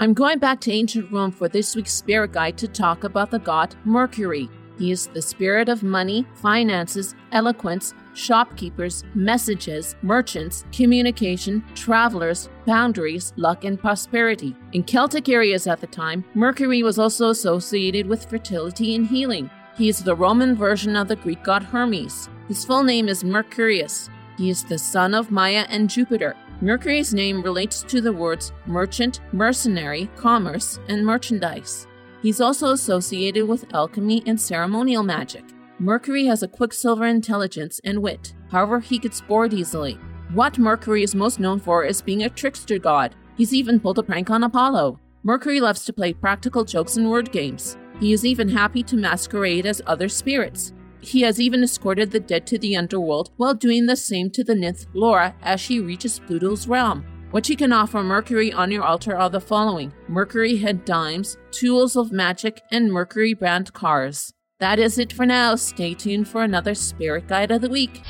I'm 0.00 0.12
going 0.12 0.40
back 0.40 0.60
to 0.62 0.72
ancient 0.72 1.12
Rome 1.12 1.30
for 1.30 1.48
this 1.48 1.76
week's 1.76 1.92
Spirit 1.92 2.32
Guide 2.32 2.58
to 2.58 2.66
talk 2.66 3.04
about 3.04 3.30
the 3.30 3.38
god 3.38 3.76
Mercury. 3.84 4.50
He 4.76 4.90
is 4.90 5.06
the 5.06 5.22
spirit 5.22 5.68
of 5.68 5.84
money, 5.84 6.26
finances, 6.34 7.14
eloquence, 7.30 7.94
shopkeepers, 8.14 9.04
messages, 9.14 9.94
merchants, 10.02 10.64
communication, 10.72 11.62
travelers, 11.74 12.48
boundaries, 12.66 13.32
luck, 13.36 13.64
and 13.64 13.78
prosperity. 13.78 14.56
In 14.72 14.82
Celtic 14.82 15.28
areas 15.28 15.68
at 15.68 15.80
the 15.80 15.86
time, 15.86 16.24
Mercury 16.34 16.82
was 16.82 16.98
also 16.98 17.28
associated 17.28 18.06
with 18.06 18.28
fertility 18.28 18.96
and 18.96 19.06
healing. 19.06 19.48
He 19.76 19.88
is 19.88 20.02
the 20.02 20.16
Roman 20.16 20.56
version 20.56 20.96
of 20.96 21.06
the 21.06 21.16
Greek 21.16 21.44
god 21.44 21.62
Hermes. 21.62 22.28
His 22.48 22.64
full 22.64 22.82
name 22.82 23.08
is 23.08 23.22
Mercurius. 23.22 24.08
He 24.38 24.50
is 24.50 24.64
the 24.64 24.78
son 24.78 25.14
of 25.14 25.30
Maya 25.30 25.66
and 25.68 25.88
Jupiter. 25.88 26.34
Mercury's 26.62 27.14
name 27.14 27.40
relates 27.40 27.82
to 27.84 28.02
the 28.02 28.12
words 28.12 28.52
merchant, 28.66 29.20
mercenary, 29.32 30.10
commerce, 30.16 30.78
and 30.88 31.06
merchandise. 31.06 31.86
He's 32.22 32.42
also 32.42 32.72
associated 32.72 33.48
with 33.48 33.72
alchemy 33.72 34.22
and 34.26 34.38
ceremonial 34.38 35.02
magic. 35.02 35.44
Mercury 35.78 36.26
has 36.26 36.42
a 36.42 36.48
quicksilver 36.48 37.06
intelligence 37.06 37.80
and 37.82 38.02
wit, 38.02 38.34
however, 38.50 38.78
he 38.78 38.98
gets 38.98 39.22
bored 39.22 39.54
easily. 39.54 39.94
What 40.34 40.58
Mercury 40.58 41.02
is 41.02 41.14
most 41.14 41.40
known 41.40 41.60
for 41.60 41.82
is 41.82 42.02
being 42.02 42.24
a 42.24 42.28
trickster 42.28 42.78
god. 42.78 43.14
He's 43.38 43.54
even 43.54 43.80
pulled 43.80 43.98
a 43.98 44.02
prank 44.02 44.28
on 44.28 44.44
Apollo. 44.44 45.00
Mercury 45.22 45.60
loves 45.60 45.86
to 45.86 45.94
play 45.94 46.12
practical 46.12 46.64
jokes 46.64 46.98
and 46.98 47.10
word 47.10 47.32
games. 47.32 47.78
He 48.00 48.12
is 48.12 48.26
even 48.26 48.50
happy 48.50 48.82
to 48.82 48.96
masquerade 48.96 49.64
as 49.64 49.80
other 49.86 50.10
spirits. 50.10 50.74
He 51.00 51.22
has 51.22 51.40
even 51.40 51.62
escorted 51.62 52.10
the 52.10 52.20
dead 52.20 52.46
to 52.48 52.58
the 52.58 52.76
underworld 52.76 53.30
while 53.36 53.54
doing 53.54 53.86
the 53.86 53.96
same 53.96 54.30
to 54.30 54.44
the 54.44 54.54
nymph 54.54 54.86
Laura 54.94 55.34
as 55.42 55.60
she 55.60 55.80
reaches 55.80 56.20
Pluto's 56.20 56.68
realm. 56.68 57.04
What 57.30 57.48
you 57.48 57.56
can 57.56 57.72
offer 57.72 58.02
Mercury 58.02 58.52
on 58.52 58.70
your 58.72 58.82
altar 58.82 59.16
are 59.16 59.30
the 59.30 59.40
following 59.40 59.92
Mercury 60.08 60.56
head 60.56 60.84
dimes, 60.84 61.36
tools 61.52 61.96
of 61.96 62.10
magic, 62.10 62.60
and 62.70 62.92
Mercury 62.92 63.34
brand 63.34 63.72
cars. 63.72 64.32
That 64.58 64.78
is 64.78 64.98
it 64.98 65.12
for 65.12 65.24
now. 65.24 65.54
Stay 65.54 65.94
tuned 65.94 66.28
for 66.28 66.42
another 66.42 66.74
Spirit 66.74 67.28
Guide 67.28 67.50
of 67.50 67.62
the 67.62 67.70
Week. 67.70 68.02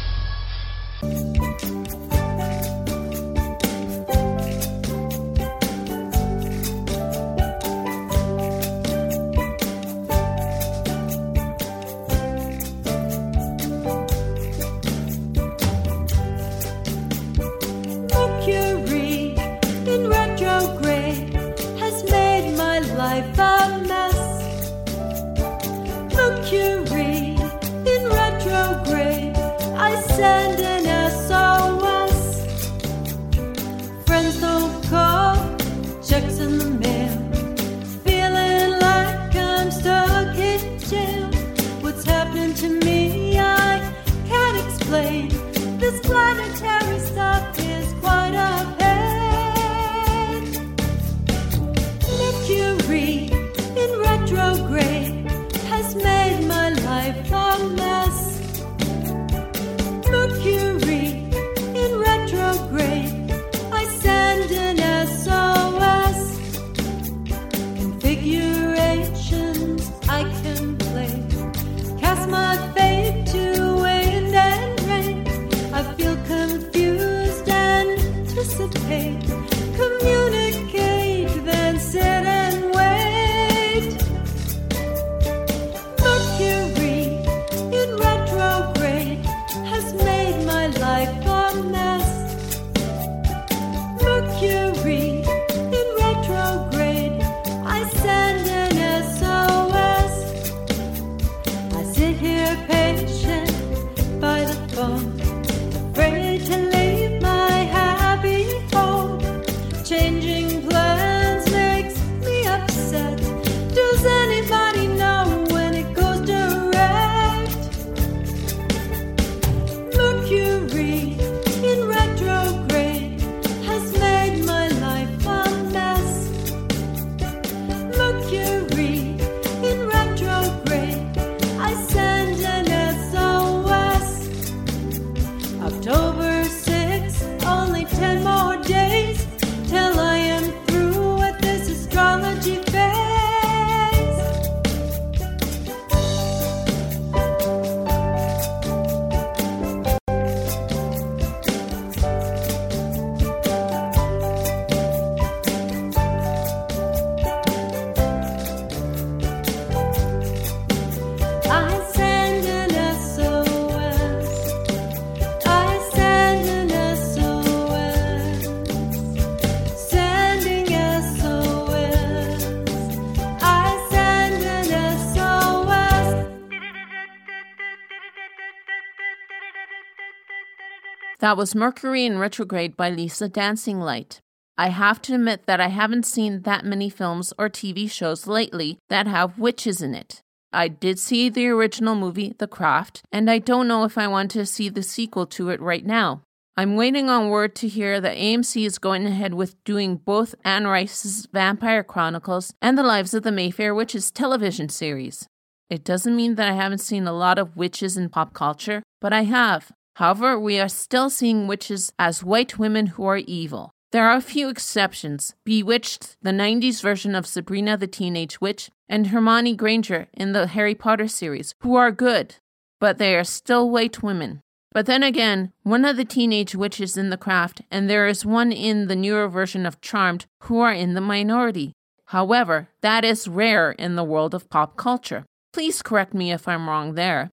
That 181.31 181.37
was 181.37 181.55
Mercury 181.55 182.07
in 182.07 182.19
Retrograde 182.19 182.77
by 182.77 182.91
Lisa 182.91 183.29
Dancing 183.29 183.79
Light. 183.79 184.21
I 184.59 184.71
have 184.71 185.01
to 185.03 185.15
admit 185.15 185.47
that 185.47 185.61
I 185.61 185.69
haven't 185.69 186.05
seen 186.05 186.43
that 186.43 186.65
many 186.65 186.91
films 186.91 187.33
or 187.39 187.49
TV 187.49 187.89
shows 187.89 188.27
lately 188.27 188.79
that 188.89 189.07
have 189.07 189.39
witches 189.39 189.81
in 189.81 189.95
it. 189.95 190.23
I 190.53 190.67
did 190.67 190.99
see 190.99 191.29
the 191.29 191.47
original 191.47 191.95
movie, 191.95 192.35
The 192.37 192.49
Craft, 192.49 193.03
and 193.13 193.31
I 193.31 193.39
don't 193.39 193.69
know 193.69 193.85
if 193.85 193.97
I 193.97 194.09
want 194.09 194.33
to 194.33 194.45
see 194.45 194.69
the 194.69 194.83
sequel 194.83 195.25
to 195.27 195.51
it 195.51 195.61
right 195.61 195.87
now. 195.87 196.23
I'm 196.57 196.75
waiting 196.75 197.09
on 197.09 197.29
word 197.29 197.55
to 197.63 197.69
hear 197.69 198.01
that 198.01 198.17
AMC 198.17 198.67
is 198.67 198.79
going 198.79 199.07
ahead 199.07 199.35
with 199.35 199.63
doing 199.63 199.99
both 199.99 200.35
Anne 200.45 200.67
Rice's 200.67 201.29
Vampire 201.33 201.85
Chronicles 201.85 202.53
and 202.61 202.77
The 202.77 202.83
Lives 202.83 203.15
of 203.15 203.23
the 203.23 203.31
Mayfair 203.31 203.73
Witches 203.73 204.11
television 204.11 204.69
series. 204.69 205.29
It 205.69 205.85
doesn't 205.85 206.17
mean 206.17 206.35
that 206.35 206.49
I 206.49 206.55
haven't 206.55 206.79
seen 206.79 207.07
a 207.07 207.13
lot 207.13 207.39
of 207.39 207.57
witches 207.57 207.97
in 207.97 208.09
pop 208.09 208.35
culture, 208.35 208.83
but 209.01 209.13
I 209.13 209.23
have. 209.23 209.71
However, 210.01 210.41
we 210.41 210.59
are 210.59 210.71
still 210.71 211.11
seeing 211.11 211.47
witches 211.47 211.93
as 211.99 212.25
white 212.25 212.59
women 212.59 212.87
who 212.87 213.05
are 213.05 213.19
evil. 213.19 213.71
There 213.93 214.09
are 214.09 214.17
a 214.17 214.23
few 214.23 214.49
exceptions 214.49 215.35
Bewitched, 215.45 216.17
the 216.23 216.31
90s 216.31 216.81
version 216.81 217.15
of 217.15 217.27
Sabrina 217.27 217.77
the 217.77 217.87
Teenage 217.87 218.41
Witch, 218.41 218.71
and 218.89 219.09
Hermione 219.09 219.55
Granger 219.55 220.09
in 220.15 220.33
the 220.33 220.47
Harry 220.47 220.75
Potter 220.75 221.07
series, 221.07 221.55
who 221.61 221.75
are 221.75 221.93
good, 221.93 222.37
but 222.81 222.97
they 222.97 223.15
are 223.15 223.25
still 223.25 223.69
white 223.69 224.03
women. 224.03 224.41
But 224.73 224.87
then 224.87 225.03
again, 225.03 225.53
one 225.65 225.85
of 225.85 225.99
the 225.99 226.07
teenage 226.07 226.55
witches 226.55 226.97
in 226.97 227.11
the 227.11 227.19
craft, 227.19 227.61
and 227.71 227.91
there 227.91 228.07
is 228.07 228.25
one 228.25 228.53
in 228.53 228.89
the 228.89 228.97
newer 228.97 229.29
version 229.29 229.67
of 229.67 229.83
Charmed, 229.83 230.25
who 230.45 230.61
are 230.61 230.73
in 230.73 230.95
the 230.95 231.03
minority. 231.03 231.75
However, 232.07 232.71
that 232.81 233.05
is 233.05 233.29
rare 233.29 233.73
in 233.73 233.97
the 233.97 234.05
world 234.05 234.33
of 234.33 234.49
pop 234.49 234.79
culture. 234.79 235.27
Please 235.53 235.83
correct 235.83 236.15
me 236.15 236.33
if 236.33 236.49
I'm 236.49 236.71
wrong 236.71 236.95
there. 236.95 237.29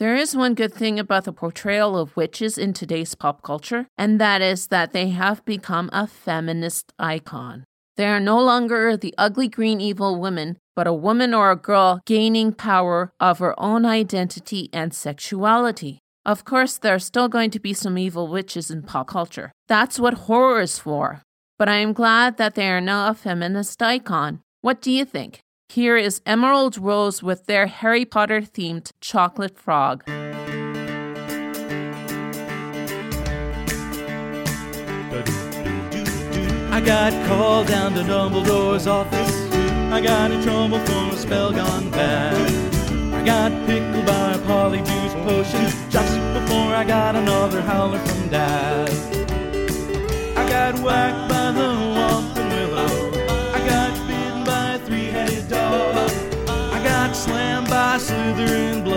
There 0.00 0.16
is 0.16 0.34
one 0.34 0.54
good 0.54 0.74
thing 0.74 0.98
about 0.98 1.24
the 1.24 1.32
portrayal 1.32 1.96
of 1.96 2.16
witches 2.16 2.58
in 2.58 2.72
today's 2.72 3.14
pop 3.14 3.42
culture, 3.42 3.86
and 3.96 4.20
that 4.20 4.42
is 4.42 4.66
that 4.66 4.92
they 4.92 5.10
have 5.10 5.44
become 5.44 5.88
a 5.92 6.08
feminist 6.08 6.92
icon. 6.98 7.62
They 7.96 8.06
are 8.08 8.18
no 8.18 8.40
longer 8.40 8.96
the 8.96 9.14
ugly 9.16 9.46
green 9.46 9.80
evil 9.80 10.20
women, 10.20 10.58
but 10.74 10.88
a 10.88 10.92
woman 10.92 11.32
or 11.32 11.52
a 11.52 11.56
girl 11.56 12.00
gaining 12.06 12.52
power 12.52 13.12
of 13.20 13.38
her 13.38 13.54
own 13.56 13.86
identity 13.86 14.68
and 14.72 14.92
sexuality. 14.92 16.00
Of 16.26 16.44
course, 16.44 16.76
there 16.76 16.96
are 16.96 16.98
still 16.98 17.28
going 17.28 17.52
to 17.52 17.60
be 17.60 17.72
some 17.72 17.96
evil 17.96 18.26
witches 18.26 18.72
in 18.72 18.82
pop 18.82 19.06
culture. 19.06 19.52
That's 19.68 20.00
what 20.00 20.26
horror 20.26 20.60
is 20.60 20.76
for. 20.76 21.22
But 21.56 21.68
I 21.68 21.76
am 21.76 21.92
glad 21.92 22.36
that 22.38 22.56
they 22.56 22.68
are 22.68 22.80
now 22.80 23.10
a 23.10 23.14
feminist 23.14 23.80
icon. 23.80 24.40
What 24.60 24.82
do 24.82 24.90
you 24.90 25.04
think? 25.04 25.43
Here 25.74 25.96
is 25.96 26.22
Emerald 26.24 26.78
Rose 26.78 27.20
with 27.20 27.46
their 27.46 27.66
Harry 27.66 28.04
Potter 28.04 28.42
themed 28.42 28.92
chocolate 29.00 29.58
frog. 29.58 30.04
I 36.70 36.80
got 36.80 37.12
called 37.26 37.66
down 37.66 37.92
to 37.94 38.04
Dumbledore's 38.04 38.86
office. 38.86 39.52
I 39.92 40.00
got 40.00 40.30
in 40.30 40.44
trouble 40.44 40.78
for 40.78 41.12
a 41.12 41.16
spell 41.16 41.50
gone 41.50 41.90
bad. 41.90 42.36
I 43.12 43.24
got 43.24 43.50
pickled 43.66 44.06
by 44.06 44.34
a 44.34 44.38
polyjuice 44.46 45.24
potion 45.24 45.90
just 45.90 46.14
before 46.34 46.72
I 46.72 46.84
got 46.84 47.16
another 47.16 47.60
howler 47.62 47.98
from 47.98 48.28
Dad. 48.28 48.90
I 50.36 50.48
got 50.48 50.78
whacked 50.78 51.33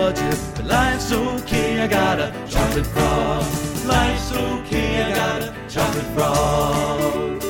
Bludger. 0.08 0.54
But 0.56 0.64
life's 0.64 1.12
okay, 1.12 1.80
I 1.80 1.86
got 1.86 2.18
a 2.18 2.32
chocolate 2.48 2.86
frog. 2.86 3.44
Life's 3.84 4.32
okay, 4.32 5.02
I 5.02 5.14
got 5.14 5.42
a 5.42 5.54
chocolate 5.68 6.06
frog. 6.14 7.42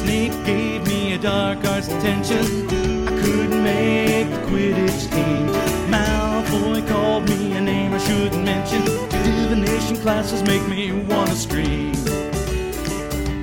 Snape 0.00 0.32
gave 0.44 0.86
me 0.86 1.14
a 1.14 1.18
dark 1.18 1.64
arts 1.64 1.88
attention. 1.88 2.68
I 3.08 3.20
couldn't 3.20 3.64
make 3.64 4.30
the 4.30 4.38
Quidditch 4.46 5.10
team. 5.10 5.48
Malfoy 5.90 6.86
called 6.86 7.28
me 7.28 7.56
a 7.56 7.60
name 7.60 7.92
I 7.92 7.98
shouldn't 7.98 8.44
mention. 8.44 8.84
Divination 9.10 9.96
classes 9.96 10.42
make 10.44 10.66
me 10.68 10.92
wanna 10.92 11.34
scream. 11.34 11.92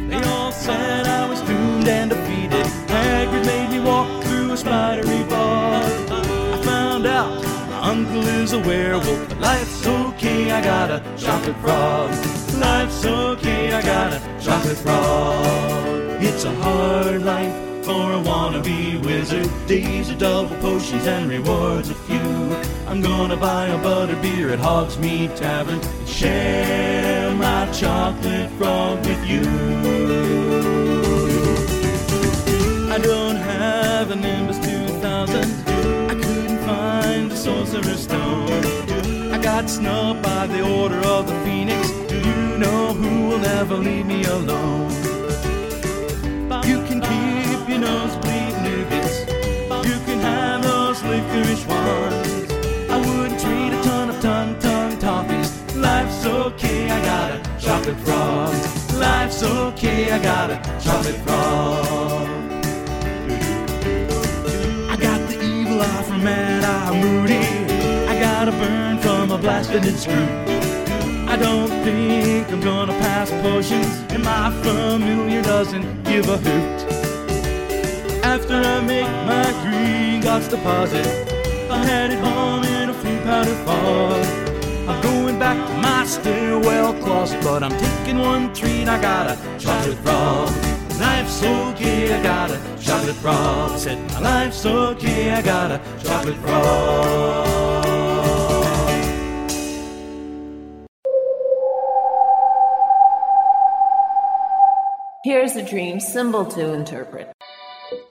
They 0.10 0.22
all 0.24 0.52
said 0.52 1.08
I 1.08 1.28
was 1.30 1.42
doomed 1.42 1.88
and 1.88 2.10
defeated. 2.10 2.66
Hagrid 2.88 3.46
made 3.46 3.70
me 3.70 3.80
walk 3.80 4.24
through 4.24 4.52
a 4.52 4.58
spidery 4.58 5.19
uncle 8.10 8.28
is 8.28 8.54
a 8.54 8.60
werewolf, 8.60 9.30
but 9.30 9.40
life's 9.40 9.86
okay. 9.86 10.52
I 10.52 10.62
got 10.62 10.90
a 10.90 11.04
chocolate 11.18 11.58
frog. 11.58 12.10
Life's 12.56 13.06
okay. 13.06 13.72
I 13.72 13.82
got 13.82 14.14
a 14.14 14.20
chocolate 14.42 14.78
frog. 14.78 16.24
It's 16.24 16.44
a 16.44 16.54
hard 16.56 17.24
life 17.24 17.54
for 17.86 18.14
a 18.14 18.22
wannabe 18.30 19.04
wizard. 19.06 19.50
Days 19.68 20.10
of 20.10 20.18
double 20.18 20.56
potions 20.58 21.06
and 21.06 21.30
rewards 21.30 21.90
a 21.90 21.96
few. 21.96 22.56
I'm 22.88 23.02
gonna 23.02 23.38
buy 23.38 23.68
a 23.68 23.78
butter 23.78 24.16
beer 24.22 24.50
at 24.50 24.60
Hogsmeade 24.60 25.36
Tavern 25.36 25.80
and 25.80 26.08
share 26.08 27.34
my 27.36 27.72
chocolate 27.72 28.50
frog 28.52 29.06
with 29.06 29.26
you. 29.28 29.42
I 32.92 32.98
don't 32.98 33.36
have 33.36 34.12
a 34.12 34.16
Sorcerer's 37.70 38.02
Stone. 38.02 39.32
I 39.32 39.38
got 39.38 39.70
snubbed 39.70 40.24
by 40.24 40.48
the 40.48 40.62
Order 40.62 41.00
of 41.06 41.28
the 41.28 41.36
Phoenix. 41.46 41.92
Do 42.08 42.18
you 42.18 42.58
know 42.58 42.94
who 42.94 43.28
will 43.28 43.38
never 43.38 43.76
leave 43.76 44.08
me 44.08 44.24
alone? 44.24 44.90
You 46.66 46.78
can 46.88 47.00
keep 47.00 47.70
your 47.70 47.80
nosebleed 47.80 48.56
nougats. 48.66 49.20
You 49.86 49.98
can 50.08 50.20
have 50.20 50.64
those 50.64 51.04
licorice 51.04 51.66
ones. 51.68 52.52
I 52.90 52.98
wouldn't 52.98 53.40
trade 53.40 53.74
a 53.74 53.84
ton 53.84 54.10
of 54.10 54.20
tongue 54.20 54.58
tongue 54.60 54.98
toffees. 54.98 55.52
Life's 55.76 56.26
okay, 56.26 56.90
I 56.90 57.02
got 57.06 57.32
a 57.34 57.62
chocolate 57.62 58.00
frog. 58.00 58.54
Life's 58.96 59.44
okay, 59.44 60.12
I 60.12 60.20
got 60.20 60.50
a 60.50 60.58
chocolate 60.84 61.22
frog. 61.28 62.28
I 64.90 64.96
got 65.00 65.30
the 65.30 65.40
evil 65.40 65.80
eye 65.82 66.04
from 66.04 66.24
Mad 66.24 66.64
Eye 66.64 67.00
Moody. 67.00 67.59
I 68.40 68.46
got 68.46 68.54
a 68.54 68.58
burn 68.58 68.98
from 69.00 69.32
a 69.32 69.38
blasted 69.38 69.84
screw. 70.00 70.16
I 71.28 71.36
don't 71.36 71.68
think 71.84 72.50
I'm 72.50 72.62
gonna 72.62 72.94
pass 72.94 73.30
potions, 73.42 73.86
and 74.14 74.24
my 74.24 74.50
familiar 74.64 75.42
doesn't 75.42 76.04
give 76.04 76.30
a 76.30 76.38
hoot. 76.38 76.80
After 78.24 78.56
I 78.56 78.80
make 78.80 79.12
my 79.28 79.44
Gringotts 79.62 80.50
deposit, 80.50 81.06
I'm 81.70 81.86
headed 81.86 82.20
home 82.20 82.64
in 82.64 82.92
a 82.92 82.94
free 82.94 83.20
powder 83.26 83.56
fog. 83.66 84.26
I'm 84.88 85.02
going 85.02 85.38
back 85.38 85.58
to 85.68 85.74
my 85.74 86.06
stairwell 86.06 86.94
closet, 87.04 87.44
but 87.44 87.62
I'm 87.62 87.78
taking 87.78 88.20
one 88.20 88.54
treat. 88.54 88.88
I 88.88 89.02
got 89.02 89.32
a 89.32 89.36
chocolate 89.60 89.98
frog. 89.98 90.48
Life's 90.98 91.44
okay, 91.44 92.14
I 92.14 92.24
got 92.24 92.52
a 92.52 92.60
chocolate 92.80 93.18
frog. 93.18 93.78
Said 93.78 94.00
my 94.14 94.20
life's 94.22 94.66
okay, 94.66 95.32
I 95.32 95.42
got 95.42 95.72
a 95.72 95.82
chocolate 96.02 96.38
frog. 96.38 97.49
Here's 105.30 105.56
a 105.56 105.62
dream 105.64 106.00
symbol 106.00 106.44
to 106.44 106.74
interpret. 106.74 107.32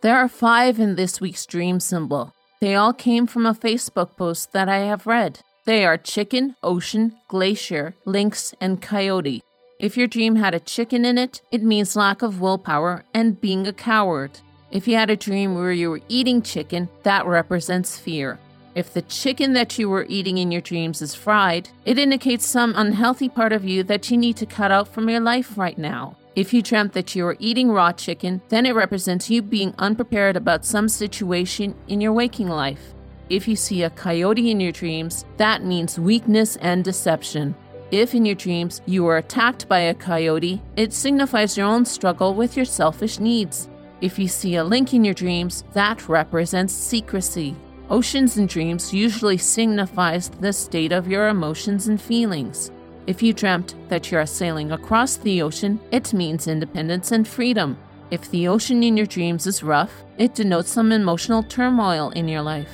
There 0.03 0.17
are 0.17 0.29
five 0.29 0.79
in 0.79 0.95
this 0.95 1.21
week's 1.21 1.47
dream 1.47 1.81
symbol. 1.81 2.33
They 2.61 2.77
all 2.77 2.93
came 2.93 3.27
from 3.27 3.45
a 3.45 3.55
Facebook 3.55 4.17
post 4.17 4.53
that 4.53 4.69
I 4.69 4.87
have 4.87 5.05
read. 5.05 5.41
They 5.65 5.85
are 5.85 5.97
chicken, 5.99 6.55
ocean, 6.63 7.17
glacier, 7.27 7.97
lynx, 8.05 8.55
and 8.61 8.81
coyote. 8.81 9.43
If 9.81 9.97
your 9.97 10.07
dream 10.07 10.37
had 10.37 10.55
a 10.55 10.61
chicken 10.61 11.05
in 11.05 11.19
it, 11.19 11.43
it 11.51 11.65
means 11.65 11.97
lack 11.97 12.23
of 12.23 12.41
willpower 12.41 13.03
and 13.13 13.41
being 13.41 13.67
a 13.67 13.73
coward. 13.73 14.39
If 14.71 14.87
you 14.87 14.95
had 14.95 15.11
a 15.11 15.17
dream 15.17 15.57
where 15.57 15.73
you 15.73 15.91
were 15.91 16.03
eating 16.09 16.41
chicken, 16.41 16.89
that 17.03 17.27
represents 17.27 17.99
fear. 17.99 18.39
If 18.77 18.95
the 18.95 19.03
chicken 19.03 19.55
that 19.55 19.77
you 19.77 19.91
were 19.91 20.07
eating 20.09 20.39
in 20.39 20.53
your 20.53 20.63
dreams 20.63 21.03
is 21.03 21.17
fried, 21.17 21.69
it 21.85 21.99
indicates 21.99 22.47
some 22.47 22.75
unhealthy 22.77 23.29
part 23.29 23.53
of 23.53 23.65
you 23.65 23.83
that 23.83 24.09
you 24.09 24.17
need 24.17 24.37
to 24.37 24.47
cut 24.47 24.71
out 24.71 24.87
from 24.87 25.11
your 25.11 25.19
life 25.19 25.59
right 25.59 25.77
now. 25.77 26.15
If 26.39 26.55
you 26.55 26.63
dreamt 26.63 26.93
that 26.93 27.17
you 27.17 27.25
were 27.25 27.37
eating 27.41 27.73
raw 27.73 27.91
chicken, 27.91 28.41
then 28.49 28.65
it 28.65 28.77
represents 28.77 29.29
you 29.29 29.43
being 29.43 29.75
unprepared 29.77 30.37
about 30.37 30.65
some 30.65 30.89
situation 30.89 31.75
in 31.89 32.01
your 32.01 32.13
waking 32.13 32.47
life. 32.47 32.95
If 33.29 33.49
you 33.49 33.57
see 33.57 33.83
a 33.83 33.91
coyote 33.91 34.49
in 34.49 34.61
your 34.61 34.71
dreams, 34.71 35.25
that 35.39 35.65
means 35.65 35.99
weakness 35.99 36.55
and 36.59 36.85
deception. 36.85 37.57
If 37.91 38.15
in 38.15 38.25
your 38.25 38.37
dreams 38.37 38.83
you 38.87 39.03
were 39.03 39.17
attacked 39.17 39.67
by 39.67 39.81
a 39.81 39.95
coyote, 39.95 40.63
it 40.77 40.93
signifies 40.93 41.57
your 41.57 41.67
own 41.67 41.85
struggle 41.85 42.35
with 42.35 42.57
your 42.57 42.67
selfish 42.67 43.19
needs. 43.19 43.69
If 44.01 44.17
you 44.17 44.29
see 44.29 44.55
a 44.55 44.63
lynx 44.63 44.93
in 44.93 45.05
your 45.05 45.15
dreams, 45.15 45.65
that 45.73 46.09
represents 46.09 46.73
secrecy. 46.73 47.57
Oceans 47.91 48.39
in 48.39 48.47
dreams 48.47 48.95
usually 48.95 49.39
signifies 49.39 50.29
the 50.29 50.53
state 50.53 50.93
of 50.93 51.09
your 51.09 51.31
emotions 51.31 51.89
and 51.89 52.01
feelings. 52.01 52.71
If 53.09 53.23
you 53.23 53.33
dreamt 53.33 53.75
that 53.89 54.13
you 54.13 54.19
are 54.19 54.27
sailing 54.27 54.71
across 54.71 55.17
the 55.17 55.41
ocean, 55.41 55.81
it 55.91 56.13
means 56.13 56.47
independence 56.47 57.11
and 57.11 57.27
freedom. 57.27 57.79
If 58.11 58.31
the 58.31 58.49
ocean 58.49 58.83
in 58.83 58.99
your 58.99 59.07
dreams 59.07 59.47
is 59.47 59.63
rough, 59.63 60.05
it 60.19 60.35
denotes 60.35 60.71
some 60.71 60.93
emotional 60.93 61.43
turmoil 61.43 62.11
in 62.11 62.29
your 62.29 62.43
life. 62.43 62.69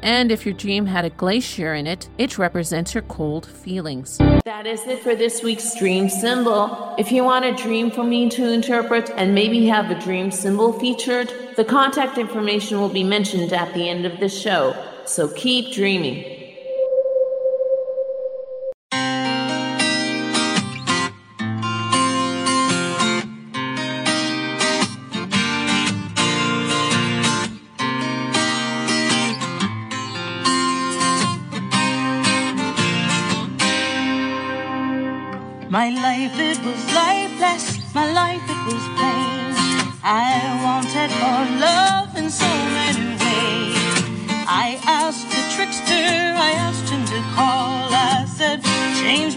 And 0.00 0.30
if 0.30 0.46
your 0.46 0.54
dream 0.54 0.86
had 0.86 1.04
a 1.04 1.10
glacier 1.10 1.74
in 1.74 1.88
it, 1.88 2.08
it 2.18 2.38
represents 2.38 2.94
your 2.94 3.02
cold 3.02 3.46
feelings. 3.46 4.18
That 4.44 4.64
is 4.64 4.86
it 4.86 5.00
for 5.00 5.16
this 5.16 5.42
week's 5.42 5.76
dream 5.76 6.08
symbol. 6.08 6.94
If 6.96 7.10
you 7.10 7.24
want 7.24 7.44
a 7.44 7.60
dream 7.60 7.90
for 7.90 8.04
me 8.04 8.30
to 8.30 8.48
interpret 8.48 9.10
and 9.16 9.34
maybe 9.34 9.66
have 9.66 9.90
a 9.90 10.00
dream 10.00 10.30
symbol 10.30 10.72
featured, 10.72 11.32
the 11.56 11.64
contact 11.64 12.16
information 12.16 12.78
will 12.78 12.90
be 12.90 13.02
mentioned 13.02 13.52
at 13.52 13.74
the 13.74 13.88
end 13.88 14.06
of 14.06 14.20
the 14.20 14.28
show. 14.28 14.72
So 15.04 15.26
keep 15.30 15.74
dreaming. 15.74 16.29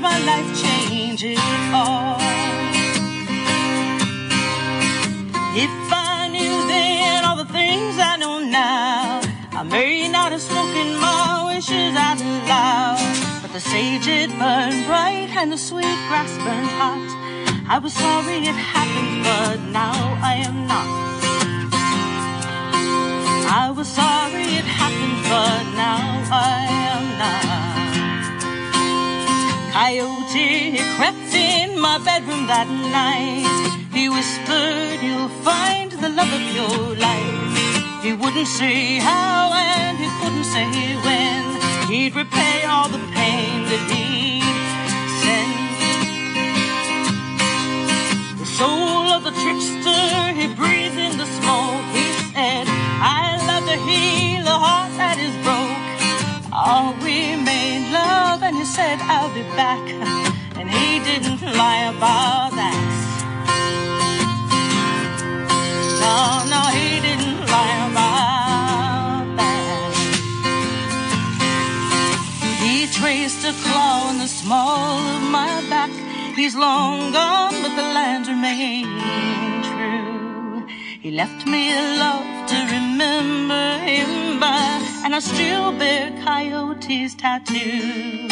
My 0.04 0.20
life, 0.32 0.50
change 0.62 1.24
it 1.24 1.40
all. 1.74 2.20
If 5.56 5.72
I 5.92 6.28
knew 6.28 6.56
then 6.68 7.24
all 7.24 7.38
the 7.38 7.52
things 7.60 7.94
I 8.12 8.18
know 8.18 8.40
now, 8.40 9.22
I 9.60 9.64
may 9.64 10.10
not 10.10 10.34
have 10.34 10.42
spoken 10.42 10.88
my 11.00 11.54
wishes 11.56 11.96
out 11.96 12.20
loud. 12.52 13.00
But 13.42 13.54
the 13.54 13.62
sage 13.62 14.08
it 14.08 14.30
burned 14.42 14.86
bright 14.86 15.30
and 15.40 15.50
the 15.54 15.58
sweet 15.58 16.00
grass 16.10 16.32
burned 16.44 16.72
hot. 16.80 17.10
I 17.76 17.80
was 17.80 17.94
sorry 17.94 18.38
it 18.52 18.60
happened, 18.76 19.24
but 19.24 19.58
now 19.72 19.98
I 20.32 20.34
am 20.50 20.68
not. 20.68 20.90
I 23.64 23.72
was 23.78 23.88
sorry 23.88 24.48
it 24.60 24.68
happened, 24.82 25.20
but 25.32 25.64
now 25.84 26.04
I 26.30 26.60
am 26.92 27.04
not. 27.22 27.63
Coyote 29.74 30.78
crept 30.98 31.34
in 31.34 31.80
my 31.80 31.98
bedroom 32.06 32.46
that 32.46 32.70
night. 32.70 33.50
He 33.92 34.08
whispered, 34.08 35.02
You'll 35.02 35.34
find 35.42 35.92
the 35.92 36.10
love 36.10 36.32
of 36.32 36.46
your 36.54 36.96
life. 36.96 38.04
He 38.06 38.14
wouldn't 38.14 38.46
say 38.46 39.00
how 39.00 39.50
and 39.52 39.98
he 39.98 40.06
couldn't 40.22 40.46
say 40.46 40.70
when. 41.02 41.42
He'd 41.90 42.14
repay 42.14 42.66
all 42.70 42.88
the 42.88 43.02
pain 43.18 43.66
that 43.72 43.84
he'd 43.90 44.46
sent. 45.26 45.58
The 48.38 48.46
soul 48.46 49.10
of 49.18 49.24
the 49.24 49.34
trickster, 49.42 50.38
he 50.38 50.54
breathed 50.54 51.00
in 51.02 51.18
the 51.18 51.26
smoke. 51.42 51.82
He 51.98 52.06
said, 52.30 52.70
I 53.02 53.42
love 53.50 53.66
to 53.66 53.78
heal 53.90 54.46
a 54.46 54.58
heart 54.66 54.92
that 55.02 55.18
is 55.18 55.34
broke. 55.42 55.82
All 56.54 56.94
we 57.02 57.36
made 57.42 57.90
love, 57.92 58.33
and 58.44 58.58
he 58.58 58.66
said, 58.66 59.00
I'll 59.02 59.34
be 59.34 59.44
back. 59.56 59.84
And 60.60 60.70
he 60.70 61.00
didn't 61.00 61.42
lie 61.42 61.84
about 61.96 62.52
that. 62.60 62.82
No, 66.04 66.18
no, 66.54 66.62
he 66.78 67.00
didn't 67.08 67.40
lie 67.54 67.78
about 67.90 69.26
that. 69.40 69.94
He 72.64 72.88
traced 72.88 73.46
a 73.46 73.54
claw 73.64 74.10
in 74.12 74.18
the 74.20 74.28
small 74.28 75.00
of 75.16 75.22
my 75.40 75.64
back. 75.70 75.92
He's 76.36 76.56
long 76.56 77.14
gone, 77.14 77.56
but 77.62 77.76
the 77.76 77.88
lines 77.98 78.28
remain 78.28 78.86
true. 79.70 80.66
He 81.02 81.12
left 81.12 81.46
me 81.48 81.72
a 81.72 81.84
love 82.04 82.48
to 82.52 82.58
remember 82.76 83.78
him 83.90 84.40
by, 84.40 84.82
and 85.04 85.14
I 85.14 85.20
still 85.20 85.78
bear 85.78 86.12
Coyote's 86.24 87.14
tattoo. 87.16 88.30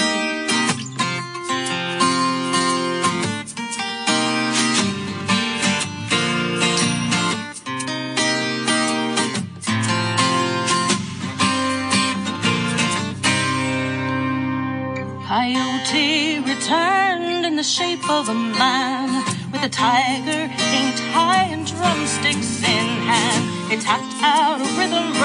Coyote 15.27 16.39
returned 16.39 17.45
in 17.45 17.55
the 17.55 17.63
shape 17.63 18.09
of 18.09 18.29
a 18.29 18.33
man 18.33 19.23
with 19.51 19.63
a 19.63 19.69
tiger 19.69 20.43
inked 20.77 20.99
high 21.15 21.49
and 21.51 21.65
drumsticks 21.65 22.63
in 22.63 22.87
hand. 23.07 23.71
He 23.71 23.77
tapped 23.77 24.21
out 24.21 24.59
a 24.61 24.65
rhythm 24.77 25.20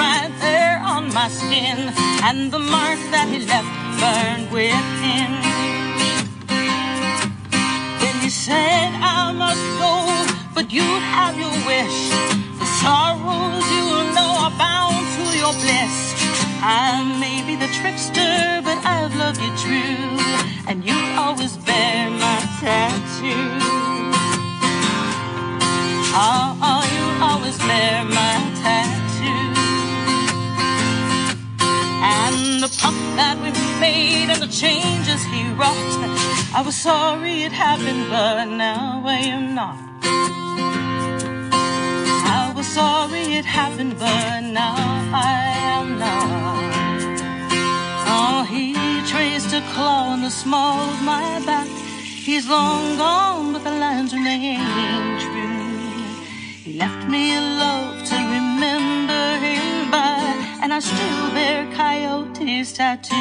my 1.17 1.29
skin, 1.29 1.79
and 2.29 2.51
the 2.51 2.59
mark 2.59 2.99
that 3.09 3.27
he 3.33 3.39
left 3.49 3.71
burned 3.97 4.47
within. 4.53 5.31
Then 8.01 8.15
he 8.21 8.29
said, 8.29 8.89
I 9.01 9.33
must 9.43 9.65
go, 9.81 9.93
but 10.53 10.71
you 10.71 10.85
have 11.15 11.33
your 11.43 11.55
wish. 11.65 11.99
The 12.61 12.69
sorrows 12.83 13.65
you 13.77 13.85
know 14.13 14.29
are 14.45 14.55
bound 14.61 15.01
to 15.15 15.23
your 15.41 15.53
bliss. 15.61 15.97
I 16.61 17.01
may 17.23 17.41
be 17.49 17.55
the 17.63 17.71
trickster, 17.79 18.61
but 18.67 18.77
I've 18.85 19.15
loved 19.17 19.41
you 19.41 19.51
true, 19.57 20.21
and 20.69 20.85
you 20.85 20.97
always 21.17 21.57
bear 21.65 22.11
my 22.11 22.39
tattoo. 22.61 23.49
Oh, 26.13 26.47
oh, 26.69 26.81
you 26.95 27.05
always 27.25 27.57
bear 27.57 28.05
my 28.05 28.37
tattoo. 28.61 28.96
And 32.09 32.63
the 32.63 32.69
pup 32.81 32.97
that 33.19 33.35
we 33.43 33.49
made 33.79 34.29
and 34.33 34.41
the 34.41 34.51
changes 34.63 35.21
he 35.31 35.41
wrought, 35.59 35.91
I 36.57 36.61
was 36.65 36.75
sorry 36.75 37.43
it 37.43 37.51
happened, 37.51 38.03
but 38.09 38.45
now 38.45 39.03
I 39.05 39.19
am 39.35 39.53
not. 39.53 39.77
I 42.39 42.53
was 42.55 42.67
sorry 42.67 43.25
it 43.39 43.45
happened, 43.45 43.95
but 43.99 44.39
now 44.61 44.77
I 45.33 45.41
am 45.75 45.87
not. 46.05 47.17
Oh, 48.15 48.39
he 48.53 48.65
traced 49.11 49.53
a 49.53 49.61
claw 49.73 50.13
in 50.13 50.21
the 50.21 50.31
small 50.43 50.79
of 50.93 51.01
my 51.03 51.39
back. 51.45 51.67
He's 52.27 52.47
long 52.47 52.97
gone, 52.97 53.53
but 53.53 53.63
the 53.63 53.75
lines 53.85 54.13
remain 54.13 54.59
true. 55.23 55.47
He 56.63 56.73
left 56.83 57.07
me 57.09 57.35
a 57.35 57.41
love 57.41 58.03
to 58.09 58.15
remember 58.15 59.06
and 60.69 60.73
I 60.73 60.79
still 60.79 61.31
bear 61.31 61.65
Coyote's 61.73 62.73
tattoo. 62.73 63.15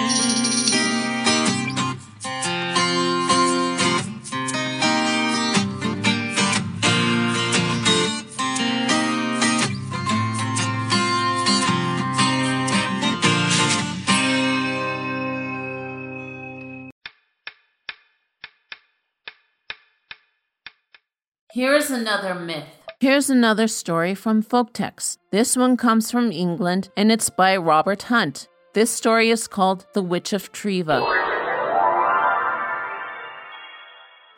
Here's 21.53 21.91
another 21.91 22.35
myth. 22.35 22.86
Here's 22.99 23.29
another 23.29 23.69
story 23.69 24.15
from 24.15 24.41
folk 24.41 24.73
Folktext. 24.73 25.19
This 25.31 25.55
one 25.55 25.77
comes 25.77 26.11
from 26.11 26.33
England 26.33 26.89
and 26.97 27.13
it's 27.13 27.29
by 27.29 27.55
Robert 27.55 28.05
Hunt. 28.05 28.49
This 28.73 28.91
story 28.91 29.29
is 29.29 29.47
called 29.47 29.85
The 29.93 30.01
Witch 30.01 30.33
of 30.33 30.51
Treva. 30.51 31.05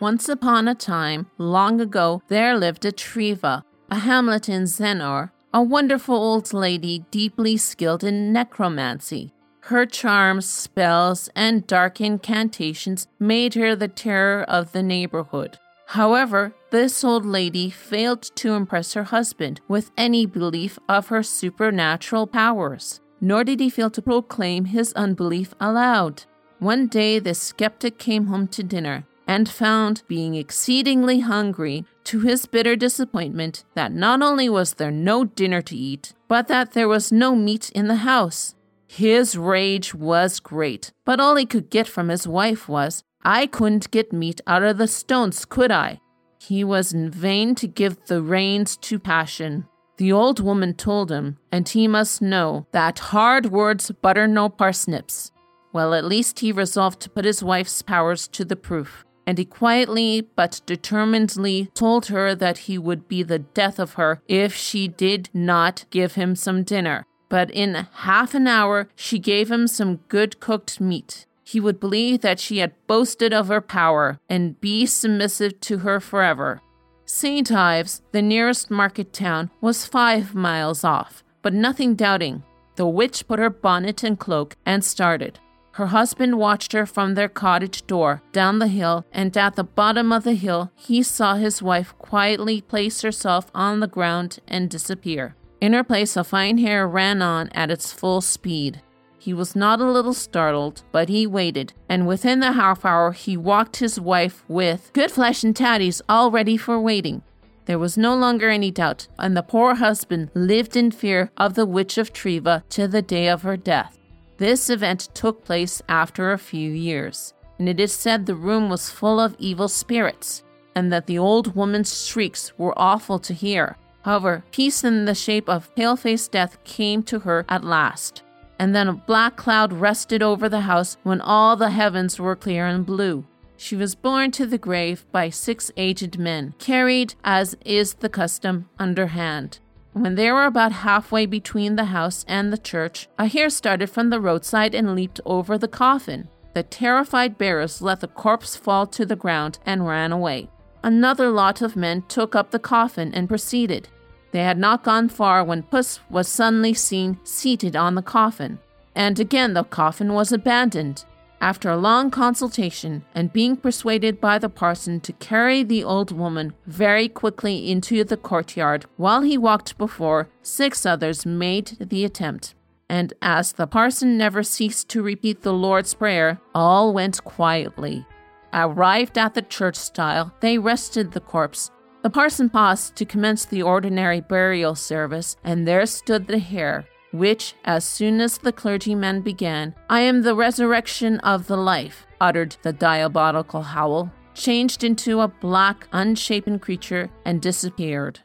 Once 0.00 0.28
upon 0.28 0.66
a 0.66 0.74
time, 0.74 1.30
long 1.38 1.80
ago, 1.80 2.20
there 2.26 2.58
lived 2.58 2.84
a 2.84 2.90
Treva, 2.90 3.62
a 3.92 3.98
hamlet 4.00 4.48
in 4.48 4.64
Zennor, 4.64 5.30
a 5.54 5.62
wonderful 5.62 6.16
old 6.16 6.52
lady 6.52 7.04
deeply 7.12 7.56
skilled 7.56 8.02
in 8.02 8.32
necromancy. 8.32 9.32
Her 9.60 9.86
charms, 9.86 10.46
spells, 10.46 11.30
and 11.36 11.64
dark 11.64 12.00
incantations 12.00 13.06
made 13.20 13.54
her 13.54 13.76
the 13.76 13.86
terror 13.86 14.42
of 14.48 14.72
the 14.72 14.82
neighborhood. 14.82 15.60
However, 15.92 16.52
this 16.70 17.02
old 17.02 17.24
lady 17.24 17.70
failed 17.70 18.20
to 18.36 18.52
impress 18.52 18.92
her 18.92 19.04
husband 19.04 19.62
with 19.68 19.90
any 19.96 20.26
belief 20.26 20.78
of 20.86 21.08
her 21.08 21.22
supernatural 21.22 22.26
powers, 22.26 23.00
nor 23.22 23.42
did 23.42 23.58
he 23.58 23.70
fail 23.70 23.88
to 23.90 24.02
proclaim 24.02 24.66
his 24.66 24.92
unbelief 24.92 25.54
aloud. 25.58 26.24
One 26.58 26.88
day, 26.88 27.18
the 27.18 27.32
skeptic 27.32 27.96
came 27.98 28.26
home 28.26 28.48
to 28.48 28.62
dinner, 28.62 29.06
and 29.26 29.48
found, 29.48 30.02
being 30.08 30.34
exceedingly 30.34 31.20
hungry, 31.20 31.86
to 32.04 32.20
his 32.20 32.44
bitter 32.44 32.76
disappointment, 32.76 33.64
that 33.74 33.90
not 33.90 34.20
only 34.20 34.50
was 34.50 34.74
there 34.74 34.90
no 34.90 35.24
dinner 35.24 35.62
to 35.62 35.76
eat, 35.76 36.12
but 36.28 36.48
that 36.48 36.72
there 36.72 36.88
was 36.88 37.10
no 37.10 37.34
meat 37.34 37.70
in 37.70 37.88
the 37.88 38.02
house. 38.12 38.54
His 38.86 39.38
rage 39.38 39.94
was 39.94 40.38
great, 40.38 40.92
but 41.06 41.18
all 41.18 41.36
he 41.36 41.46
could 41.46 41.70
get 41.70 41.88
from 41.88 42.08
his 42.08 42.28
wife 42.28 42.68
was, 42.68 43.04
I 43.22 43.46
couldn't 43.46 43.90
get 43.90 44.12
meat 44.12 44.40
out 44.46 44.62
of 44.62 44.78
the 44.78 44.88
stones, 44.88 45.44
could 45.44 45.70
I? 45.70 46.00
He 46.40 46.64
was 46.64 46.92
in 46.92 47.10
vain 47.10 47.54
to 47.56 47.66
give 47.66 48.06
the 48.06 48.22
reins 48.22 48.76
to 48.78 48.98
passion. 48.98 49.66
The 49.96 50.12
old 50.12 50.38
woman 50.38 50.74
told 50.74 51.10
him, 51.10 51.38
and 51.50 51.68
he 51.68 51.88
must 51.88 52.22
know, 52.22 52.66
that 52.72 53.00
hard 53.00 53.46
words 53.46 53.90
butter 53.90 54.28
no 54.28 54.48
parsnips. 54.48 55.32
Well, 55.72 55.92
at 55.92 56.04
least 56.04 56.38
he 56.38 56.52
resolved 56.52 57.00
to 57.00 57.10
put 57.10 57.24
his 57.24 57.42
wife's 57.42 57.82
powers 57.82 58.28
to 58.28 58.44
the 58.44 58.56
proof, 58.56 59.04
and 59.26 59.36
he 59.36 59.44
quietly 59.44 60.26
but 60.36 60.60
determinedly 60.66 61.68
told 61.74 62.06
her 62.06 62.34
that 62.36 62.58
he 62.58 62.78
would 62.78 63.08
be 63.08 63.22
the 63.22 63.40
death 63.40 63.78
of 63.78 63.94
her 63.94 64.22
if 64.28 64.54
she 64.54 64.88
did 64.88 65.28
not 65.34 65.84
give 65.90 66.14
him 66.14 66.36
some 66.36 66.62
dinner. 66.62 67.04
But 67.28 67.50
in 67.50 67.74
half 67.74 68.34
an 68.34 68.46
hour 68.46 68.88
she 68.94 69.18
gave 69.18 69.50
him 69.50 69.66
some 69.66 69.96
good 70.08 70.40
cooked 70.40 70.80
meat. 70.80 71.26
He 71.50 71.60
would 71.60 71.80
believe 71.80 72.20
that 72.20 72.38
she 72.38 72.58
had 72.58 72.74
boasted 72.86 73.32
of 73.32 73.48
her 73.48 73.62
power 73.62 74.20
and 74.28 74.60
be 74.60 74.84
submissive 74.84 75.58
to 75.60 75.78
her 75.78 75.98
forever. 75.98 76.60
St. 77.06 77.50
Ives, 77.50 78.02
the 78.12 78.20
nearest 78.20 78.70
market 78.70 79.14
town, 79.14 79.50
was 79.62 79.86
five 79.86 80.34
miles 80.34 80.84
off, 80.84 81.24
but 81.40 81.54
nothing 81.54 81.94
doubting, 81.94 82.42
the 82.76 82.86
witch 82.86 83.26
put 83.26 83.38
her 83.38 83.48
bonnet 83.48 84.02
and 84.02 84.18
cloak 84.18 84.56
and 84.66 84.84
started. 84.84 85.38
Her 85.72 85.86
husband 85.86 86.36
watched 86.36 86.72
her 86.74 86.84
from 86.84 87.14
their 87.14 87.30
cottage 87.30 87.86
door 87.86 88.20
down 88.32 88.58
the 88.58 88.68
hill, 88.68 89.06
and 89.10 89.34
at 89.34 89.56
the 89.56 89.64
bottom 89.64 90.12
of 90.12 90.24
the 90.24 90.34
hill 90.34 90.70
he 90.74 91.02
saw 91.02 91.36
his 91.36 91.62
wife 91.62 91.96
quietly 91.96 92.60
place 92.60 93.00
herself 93.00 93.50
on 93.54 93.80
the 93.80 93.86
ground 93.86 94.40
and 94.46 94.68
disappear. 94.68 95.34
In 95.62 95.72
her 95.72 95.82
place, 95.82 96.14
a 96.14 96.24
fine 96.24 96.58
hare 96.58 96.86
ran 96.86 97.22
on 97.22 97.48
at 97.54 97.70
its 97.70 97.90
full 97.90 98.20
speed. 98.20 98.82
He 99.18 99.34
was 99.34 99.56
not 99.56 99.80
a 99.80 99.90
little 99.90 100.14
startled, 100.14 100.82
but 100.92 101.08
he 101.08 101.26
waited, 101.26 101.72
and 101.88 102.06
within 102.06 102.38
the 102.38 102.52
half 102.52 102.84
hour 102.84 103.12
he 103.12 103.36
walked 103.36 103.76
his 103.76 103.98
wife 104.00 104.44
with 104.48 104.92
good 104.92 105.10
flesh 105.10 105.42
and 105.42 105.54
tatties 105.54 106.00
all 106.08 106.30
ready 106.30 106.56
for 106.56 106.80
waiting. 106.80 107.22
There 107.66 107.78
was 107.78 107.98
no 107.98 108.14
longer 108.14 108.48
any 108.48 108.70
doubt, 108.70 109.08
and 109.18 109.36
the 109.36 109.42
poor 109.42 109.74
husband 109.74 110.30
lived 110.34 110.76
in 110.76 110.92
fear 110.92 111.30
of 111.36 111.54
the 111.54 111.66
witch 111.66 111.98
of 111.98 112.12
Treva 112.12 112.62
to 112.70 112.86
the 112.86 113.02
day 113.02 113.28
of 113.28 113.42
her 113.42 113.56
death. 113.56 113.98
This 114.38 114.70
event 114.70 115.08
took 115.14 115.44
place 115.44 115.82
after 115.88 116.32
a 116.32 116.38
few 116.38 116.70
years, 116.70 117.34
and 117.58 117.68
it 117.68 117.80
is 117.80 117.92
said 117.92 118.24
the 118.24 118.36
room 118.36 118.70
was 118.70 118.88
full 118.88 119.18
of 119.18 119.34
evil 119.38 119.68
spirits, 119.68 120.44
and 120.76 120.92
that 120.92 121.06
the 121.06 121.18
old 121.18 121.56
woman's 121.56 122.06
shrieks 122.06 122.56
were 122.56 122.78
awful 122.78 123.18
to 123.18 123.34
hear. 123.34 123.76
However, 124.02 124.44
peace 124.52 124.84
in 124.84 125.06
the 125.06 125.14
shape 125.14 125.48
of 125.48 125.74
pale 125.74 125.96
faced 125.96 126.30
death 126.30 126.62
came 126.62 127.02
to 127.02 127.18
her 127.18 127.44
at 127.48 127.64
last 127.64 128.22
and 128.58 128.74
then 128.74 128.88
a 128.88 128.92
black 128.92 129.36
cloud 129.36 129.72
rested 129.72 130.22
over 130.22 130.48
the 130.48 130.62
house 130.62 130.96
when 131.02 131.20
all 131.20 131.56
the 131.56 131.70
heavens 131.70 132.18
were 132.18 132.36
clear 132.36 132.66
and 132.66 132.84
blue. 132.84 133.24
She 133.56 133.74
was 133.74 133.94
borne 133.94 134.30
to 134.32 134.46
the 134.46 134.58
grave 134.58 135.04
by 135.10 135.30
six 135.30 135.70
aged 135.76 136.18
men, 136.18 136.54
carried, 136.58 137.14
as 137.24 137.56
is 137.64 137.94
the 137.94 138.08
custom, 138.08 138.68
underhand. 138.78 139.58
When 139.92 140.14
they 140.14 140.30
were 140.30 140.44
about 140.44 140.70
halfway 140.70 141.26
between 141.26 141.74
the 141.74 141.86
house 141.86 142.24
and 142.28 142.52
the 142.52 142.58
church, 142.58 143.08
a 143.18 143.26
hare 143.26 143.50
started 143.50 143.90
from 143.90 144.10
the 144.10 144.20
roadside 144.20 144.74
and 144.74 144.94
leaped 144.94 145.20
over 145.26 145.58
the 145.58 145.66
coffin. 145.66 146.28
The 146.54 146.62
terrified 146.62 147.36
bearers 147.36 147.82
let 147.82 148.00
the 148.00 148.08
corpse 148.08 148.54
fall 148.54 148.86
to 148.86 149.04
the 149.04 149.16
ground 149.16 149.58
and 149.66 149.86
ran 149.86 150.12
away. 150.12 150.50
Another 150.84 151.30
lot 151.30 151.60
of 151.62 151.74
men 151.74 152.02
took 152.06 152.36
up 152.36 152.52
the 152.52 152.58
coffin 152.60 153.12
and 153.12 153.28
proceeded. 153.28 153.88
They 154.30 154.40
had 154.40 154.58
not 154.58 154.84
gone 154.84 155.08
far 155.08 155.42
when 155.42 155.62
Puss 155.62 156.00
was 156.10 156.28
suddenly 156.28 156.74
seen 156.74 157.18
seated 157.24 157.74
on 157.74 157.94
the 157.94 158.02
coffin, 158.02 158.58
and 158.94 159.18
again 159.18 159.54
the 159.54 159.64
coffin 159.64 160.12
was 160.12 160.32
abandoned. 160.32 161.04
After 161.40 161.70
a 161.70 161.76
long 161.76 162.10
consultation, 162.10 163.04
and 163.14 163.32
being 163.32 163.56
persuaded 163.56 164.20
by 164.20 164.38
the 164.38 164.48
parson 164.48 165.00
to 165.02 165.12
carry 165.12 165.62
the 165.62 165.84
old 165.84 166.10
woman 166.10 166.52
very 166.66 167.08
quickly 167.08 167.70
into 167.70 168.02
the 168.02 168.16
courtyard, 168.16 168.86
while 168.96 169.22
he 169.22 169.38
walked 169.38 169.78
before, 169.78 170.28
six 170.42 170.84
others 170.84 171.24
made 171.24 171.76
the 171.80 172.04
attempt. 172.04 172.54
And 172.88 173.14
as 173.22 173.52
the 173.52 173.68
parson 173.68 174.18
never 174.18 174.42
ceased 174.42 174.88
to 174.90 175.02
repeat 175.02 175.42
the 175.42 175.52
Lord's 175.52 175.94
Prayer, 175.94 176.40
all 176.54 176.92
went 176.92 177.22
quietly. 177.22 178.04
Arrived 178.52 179.16
at 179.16 179.34
the 179.34 179.42
church 179.42 179.76
stile, 179.76 180.34
they 180.40 180.58
rested 180.58 181.12
the 181.12 181.20
corpse, 181.20 181.70
the 182.08 182.12
parson 182.12 182.48
paused 182.48 182.96
to 182.96 183.04
commence 183.04 183.44
the 183.44 183.60
ordinary 183.60 184.22
burial 184.22 184.74
service, 184.74 185.36
and 185.44 185.68
there 185.68 185.84
stood 185.84 186.26
the 186.26 186.38
hare, 186.38 186.86
which, 187.12 187.54
as 187.66 187.84
soon 187.84 188.18
as 188.18 188.38
the 188.38 188.50
clergyman 188.50 189.20
began, 189.20 189.74
I 189.90 190.00
am 190.00 190.22
the 190.22 190.34
resurrection 190.34 191.18
of 191.20 191.48
the 191.48 191.58
life, 191.58 192.06
uttered 192.18 192.56
the 192.62 192.72
diabolical 192.72 193.60
howl, 193.60 194.10
changed 194.32 194.84
into 194.84 195.20
a 195.20 195.28
black, 195.28 195.86
unshapen 195.92 196.60
creature, 196.60 197.10
and 197.26 197.42
disappeared. 197.42 198.20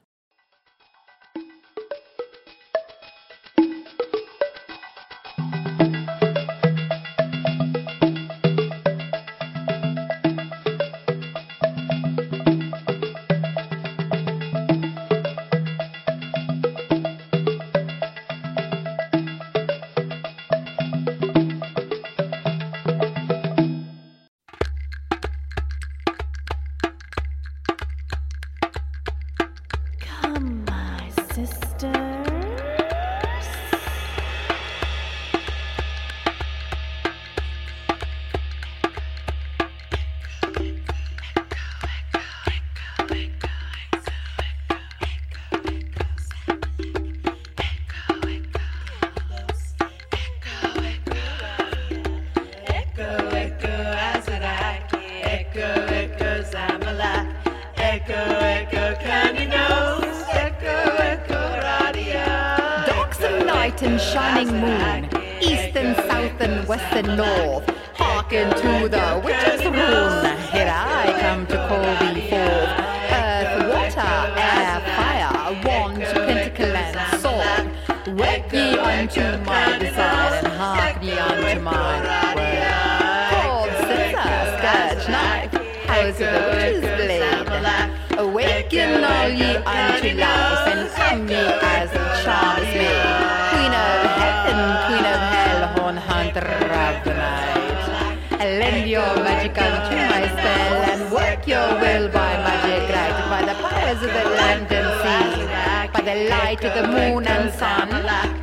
Awaken 88.74 89.04
all 89.04 89.30
ye 89.30 89.56
unto 89.56 90.18
life 90.18 90.68
and 90.74 90.90
come 90.96 91.28
ye 91.30 91.36
as 91.36 91.92
is 91.94 92.26
made. 92.74 93.06
Queen 93.54 93.74
of 93.86 94.02
heaven, 94.18 94.60
queen 94.88 95.06
of 95.14 95.22
hell, 95.34 95.62
horn 95.76 95.98
hunter 95.98 96.40
of 96.42 97.04
the 97.04 97.14
night. 97.14 98.40
Lend 98.40 98.90
your 98.90 99.14
magic 99.18 99.62
unto 99.62 99.96
my 99.96 100.24
spell 100.28 100.76
and 100.90 101.12
work 101.12 101.46
your 101.46 101.70
will 101.82 102.10
by 102.10 102.34
magic 102.48 102.90
right, 102.96 103.18
by 103.30 103.42
the 103.46 103.54
powers 103.62 104.02
of 104.02 104.12
the 104.12 104.26
land 104.38 104.72
and 104.72 104.90
sea, 105.04 105.46
by 105.94 106.02
the 106.02 106.30
light 106.32 106.64
of 106.64 106.74
the 106.74 106.88
moon 106.88 107.28
and 107.28 107.54
sun. 107.54 107.90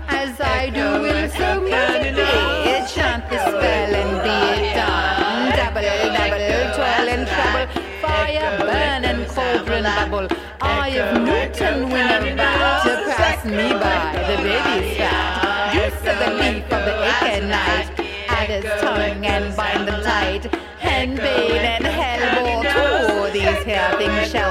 As 0.07 0.41
I 0.41 0.71
do 0.71 1.03
will 1.03 1.29
so 1.31 1.61
musically 1.61 2.87
chant 2.95 3.29
the 3.31 3.39
spell 3.39 3.95
and 4.01 4.13
be 4.23 4.37
it 4.63 4.75
done. 4.77 5.51
Double, 5.59 5.83
double, 6.15 6.47
toil 6.77 7.09
and 7.15 7.27
trouble, 7.27 7.90
fire 8.31 8.59
burn 8.59 9.05
and 9.05 9.29
cauldron 9.29 9.85
bubble. 9.85 10.29
Eye 10.61 10.89
of 10.99 11.23
Newton 11.23 11.91
win 11.91 12.33
about 12.35 12.83
to 12.85 13.15
pass 13.17 13.45
me 13.45 13.73
by. 13.73 14.13
The 14.29 14.37
baby's 14.43 14.97
fat, 14.97 15.75
use 15.75 15.95
of 15.95 16.17
the 16.19 16.31
leaf 16.41 16.65
of 16.65 16.85
the 16.89 16.95
acorn 17.07 17.49
night. 17.49 17.91
at 18.29 18.49
his 18.49 18.65
tongue 18.81 19.27
and 19.27 19.57
bind 19.57 19.89
them 19.89 20.03
tight. 20.03 20.43
Henbane 20.81 21.65
and 21.75 21.85
hellebore 21.85 22.63
too. 22.73 23.33
These 23.33 23.65
here 23.65 23.91
things 23.99 24.31
shall 24.31 24.50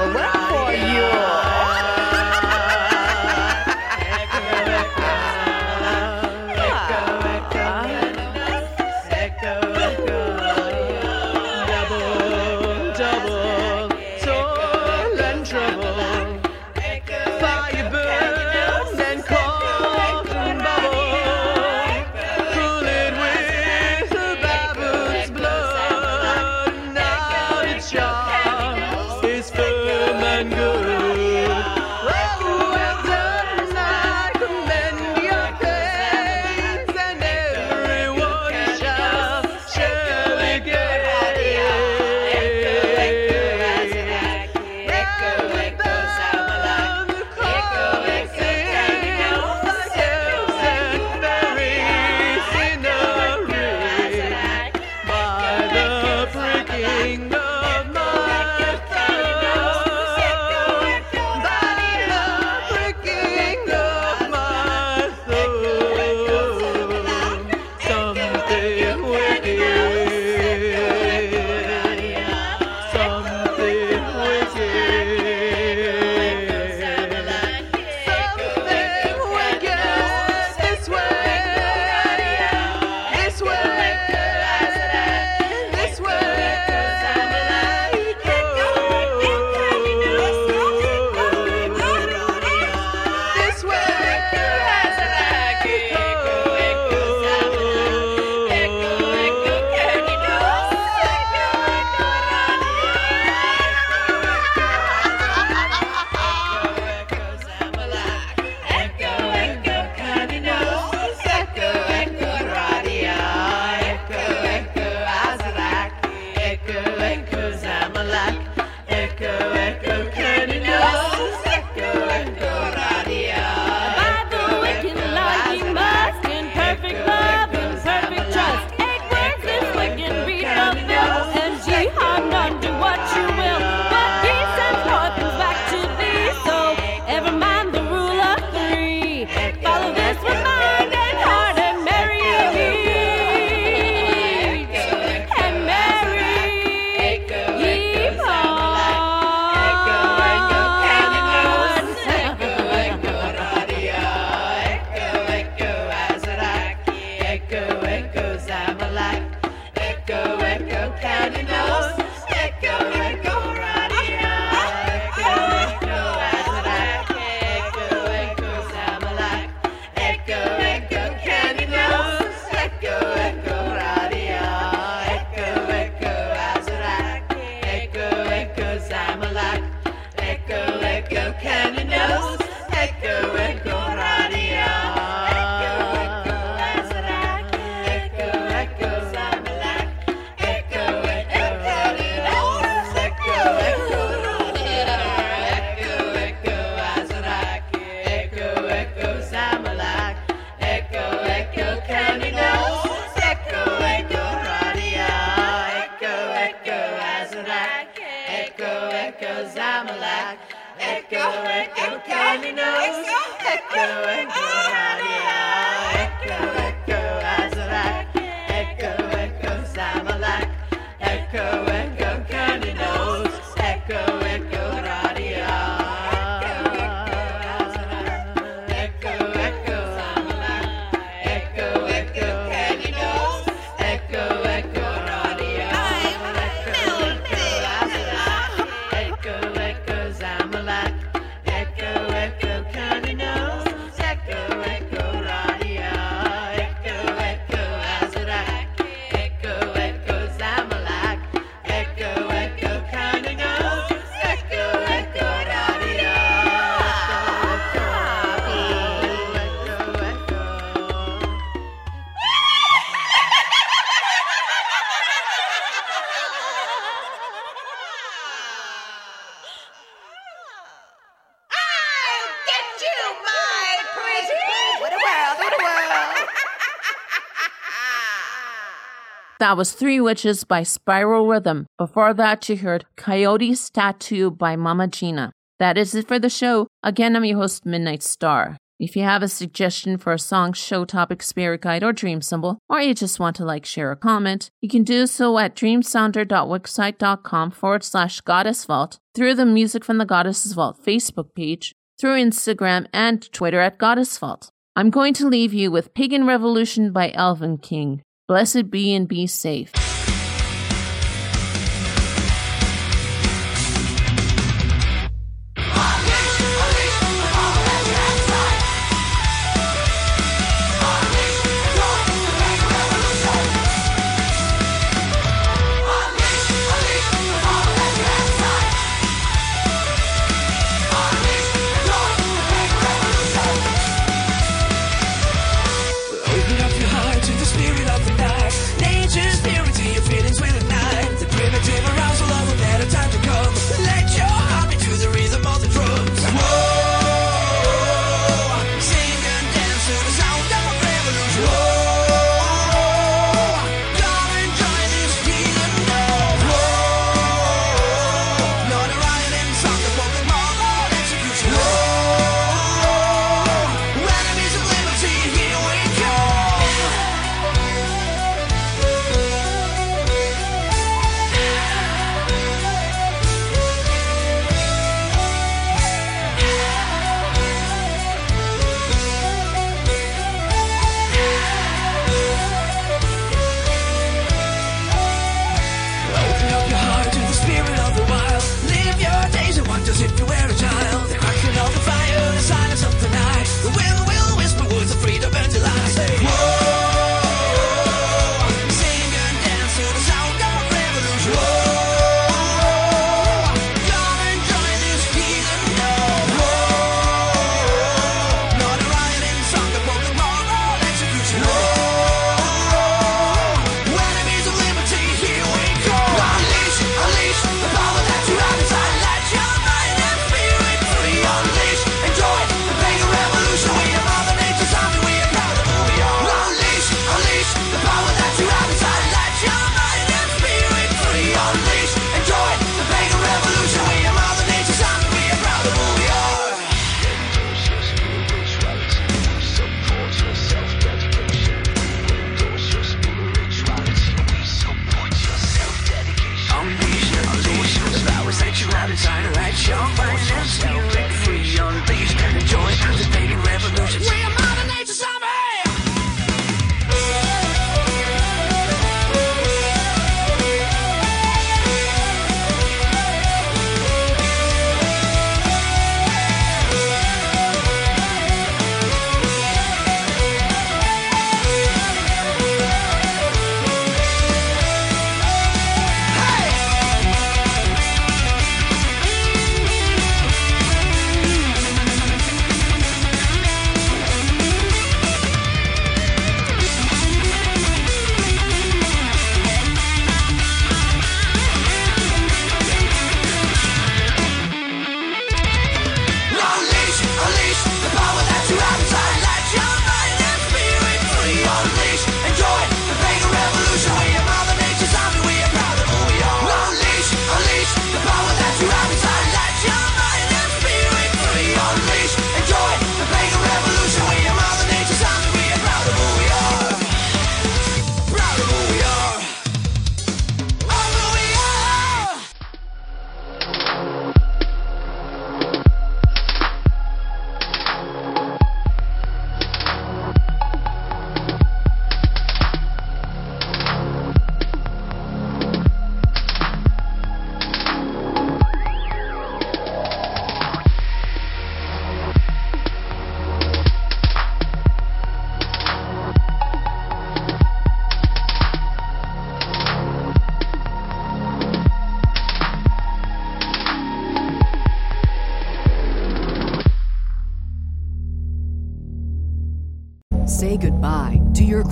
That 279.40 279.56
was 279.56 279.72
Three 279.72 280.00
Witches 280.02 280.44
by 280.44 280.62
Spiral 280.64 281.26
Rhythm. 281.26 281.64
Before 281.78 282.12
that, 282.12 282.46
you 282.50 282.58
heard 282.58 282.84
Coyote's 282.96 283.70
Tattoo 283.70 284.30
by 284.30 284.54
Mama 284.54 284.86
Gina. 284.86 285.32
That 285.58 285.78
is 285.78 285.94
it 285.94 286.06
for 286.06 286.18
the 286.18 286.28
show. 286.28 286.66
Again, 286.82 287.16
I'm 287.16 287.24
your 287.24 287.38
host, 287.38 287.64
Midnight 287.64 288.02
Star. 288.02 288.58
If 288.78 288.96
you 288.96 289.02
have 289.02 289.22
a 289.22 289.28
suggestion 289.28 289.96
for 289.96 290.12
a 290.12 290.18
song, 290.18 290.52
show 290.52 290.84
topic, 290.84 291.22
spirit 291.22 291.62
guide, 291.62 291.82
or 291.82 291.94
dream 291.94 292.20
symbol, 292.20 292.58
or 292.68 292.82
you 292.82 292.92
just 292.92 293.18
want 293.18 293.34
to 293.36 293.46
like, 293.46 293.64
share, 293.64 293.90
or 293.90 293.96
comment, 293.96 294.50
you 294.60 294.68
can 294.68 294.84
do 294.84 295.06
so 295.06 295.38
at 295.38 295.56
dreamsounder.wixsite.com 295.56 297.50
forward 297.50 297.82
slash 297.82 298.20
goddess 298.20 298.66
vault, 298.66 298.98
through 299.14 299.34
the 299.36 299.46
Music 299.46 299.86
from 299.86 299.96
the 299.96 300.04
Goddess's 300.04 300.52
Vault 300.52 300.76
Facebook 300.84 301.34
page, 301.34 301.72
through 301.98 302.16
Instagram 302.16 302.88
and 302.92 303.32
Twitter 303.32 303.60
at 303.60 303.78
Goddess 303.78 304.18
Vault. 304.18 304.50
I'm 304.76 304.90
going 304.90 305.14
to 305.14 305.26
leave 305.26 305.54
you 305.54 305.70
with 305.70 305.94
Pagan 305.94 306.26
Revolution 306.26 306.92
by 306.92 307.10
Elvenking. 307.12 308.02
Blessed 308.30 308.70
be 308.70 308.94
and 308.94 309.08
be 309.08 309.26
safe. 309.26 309.72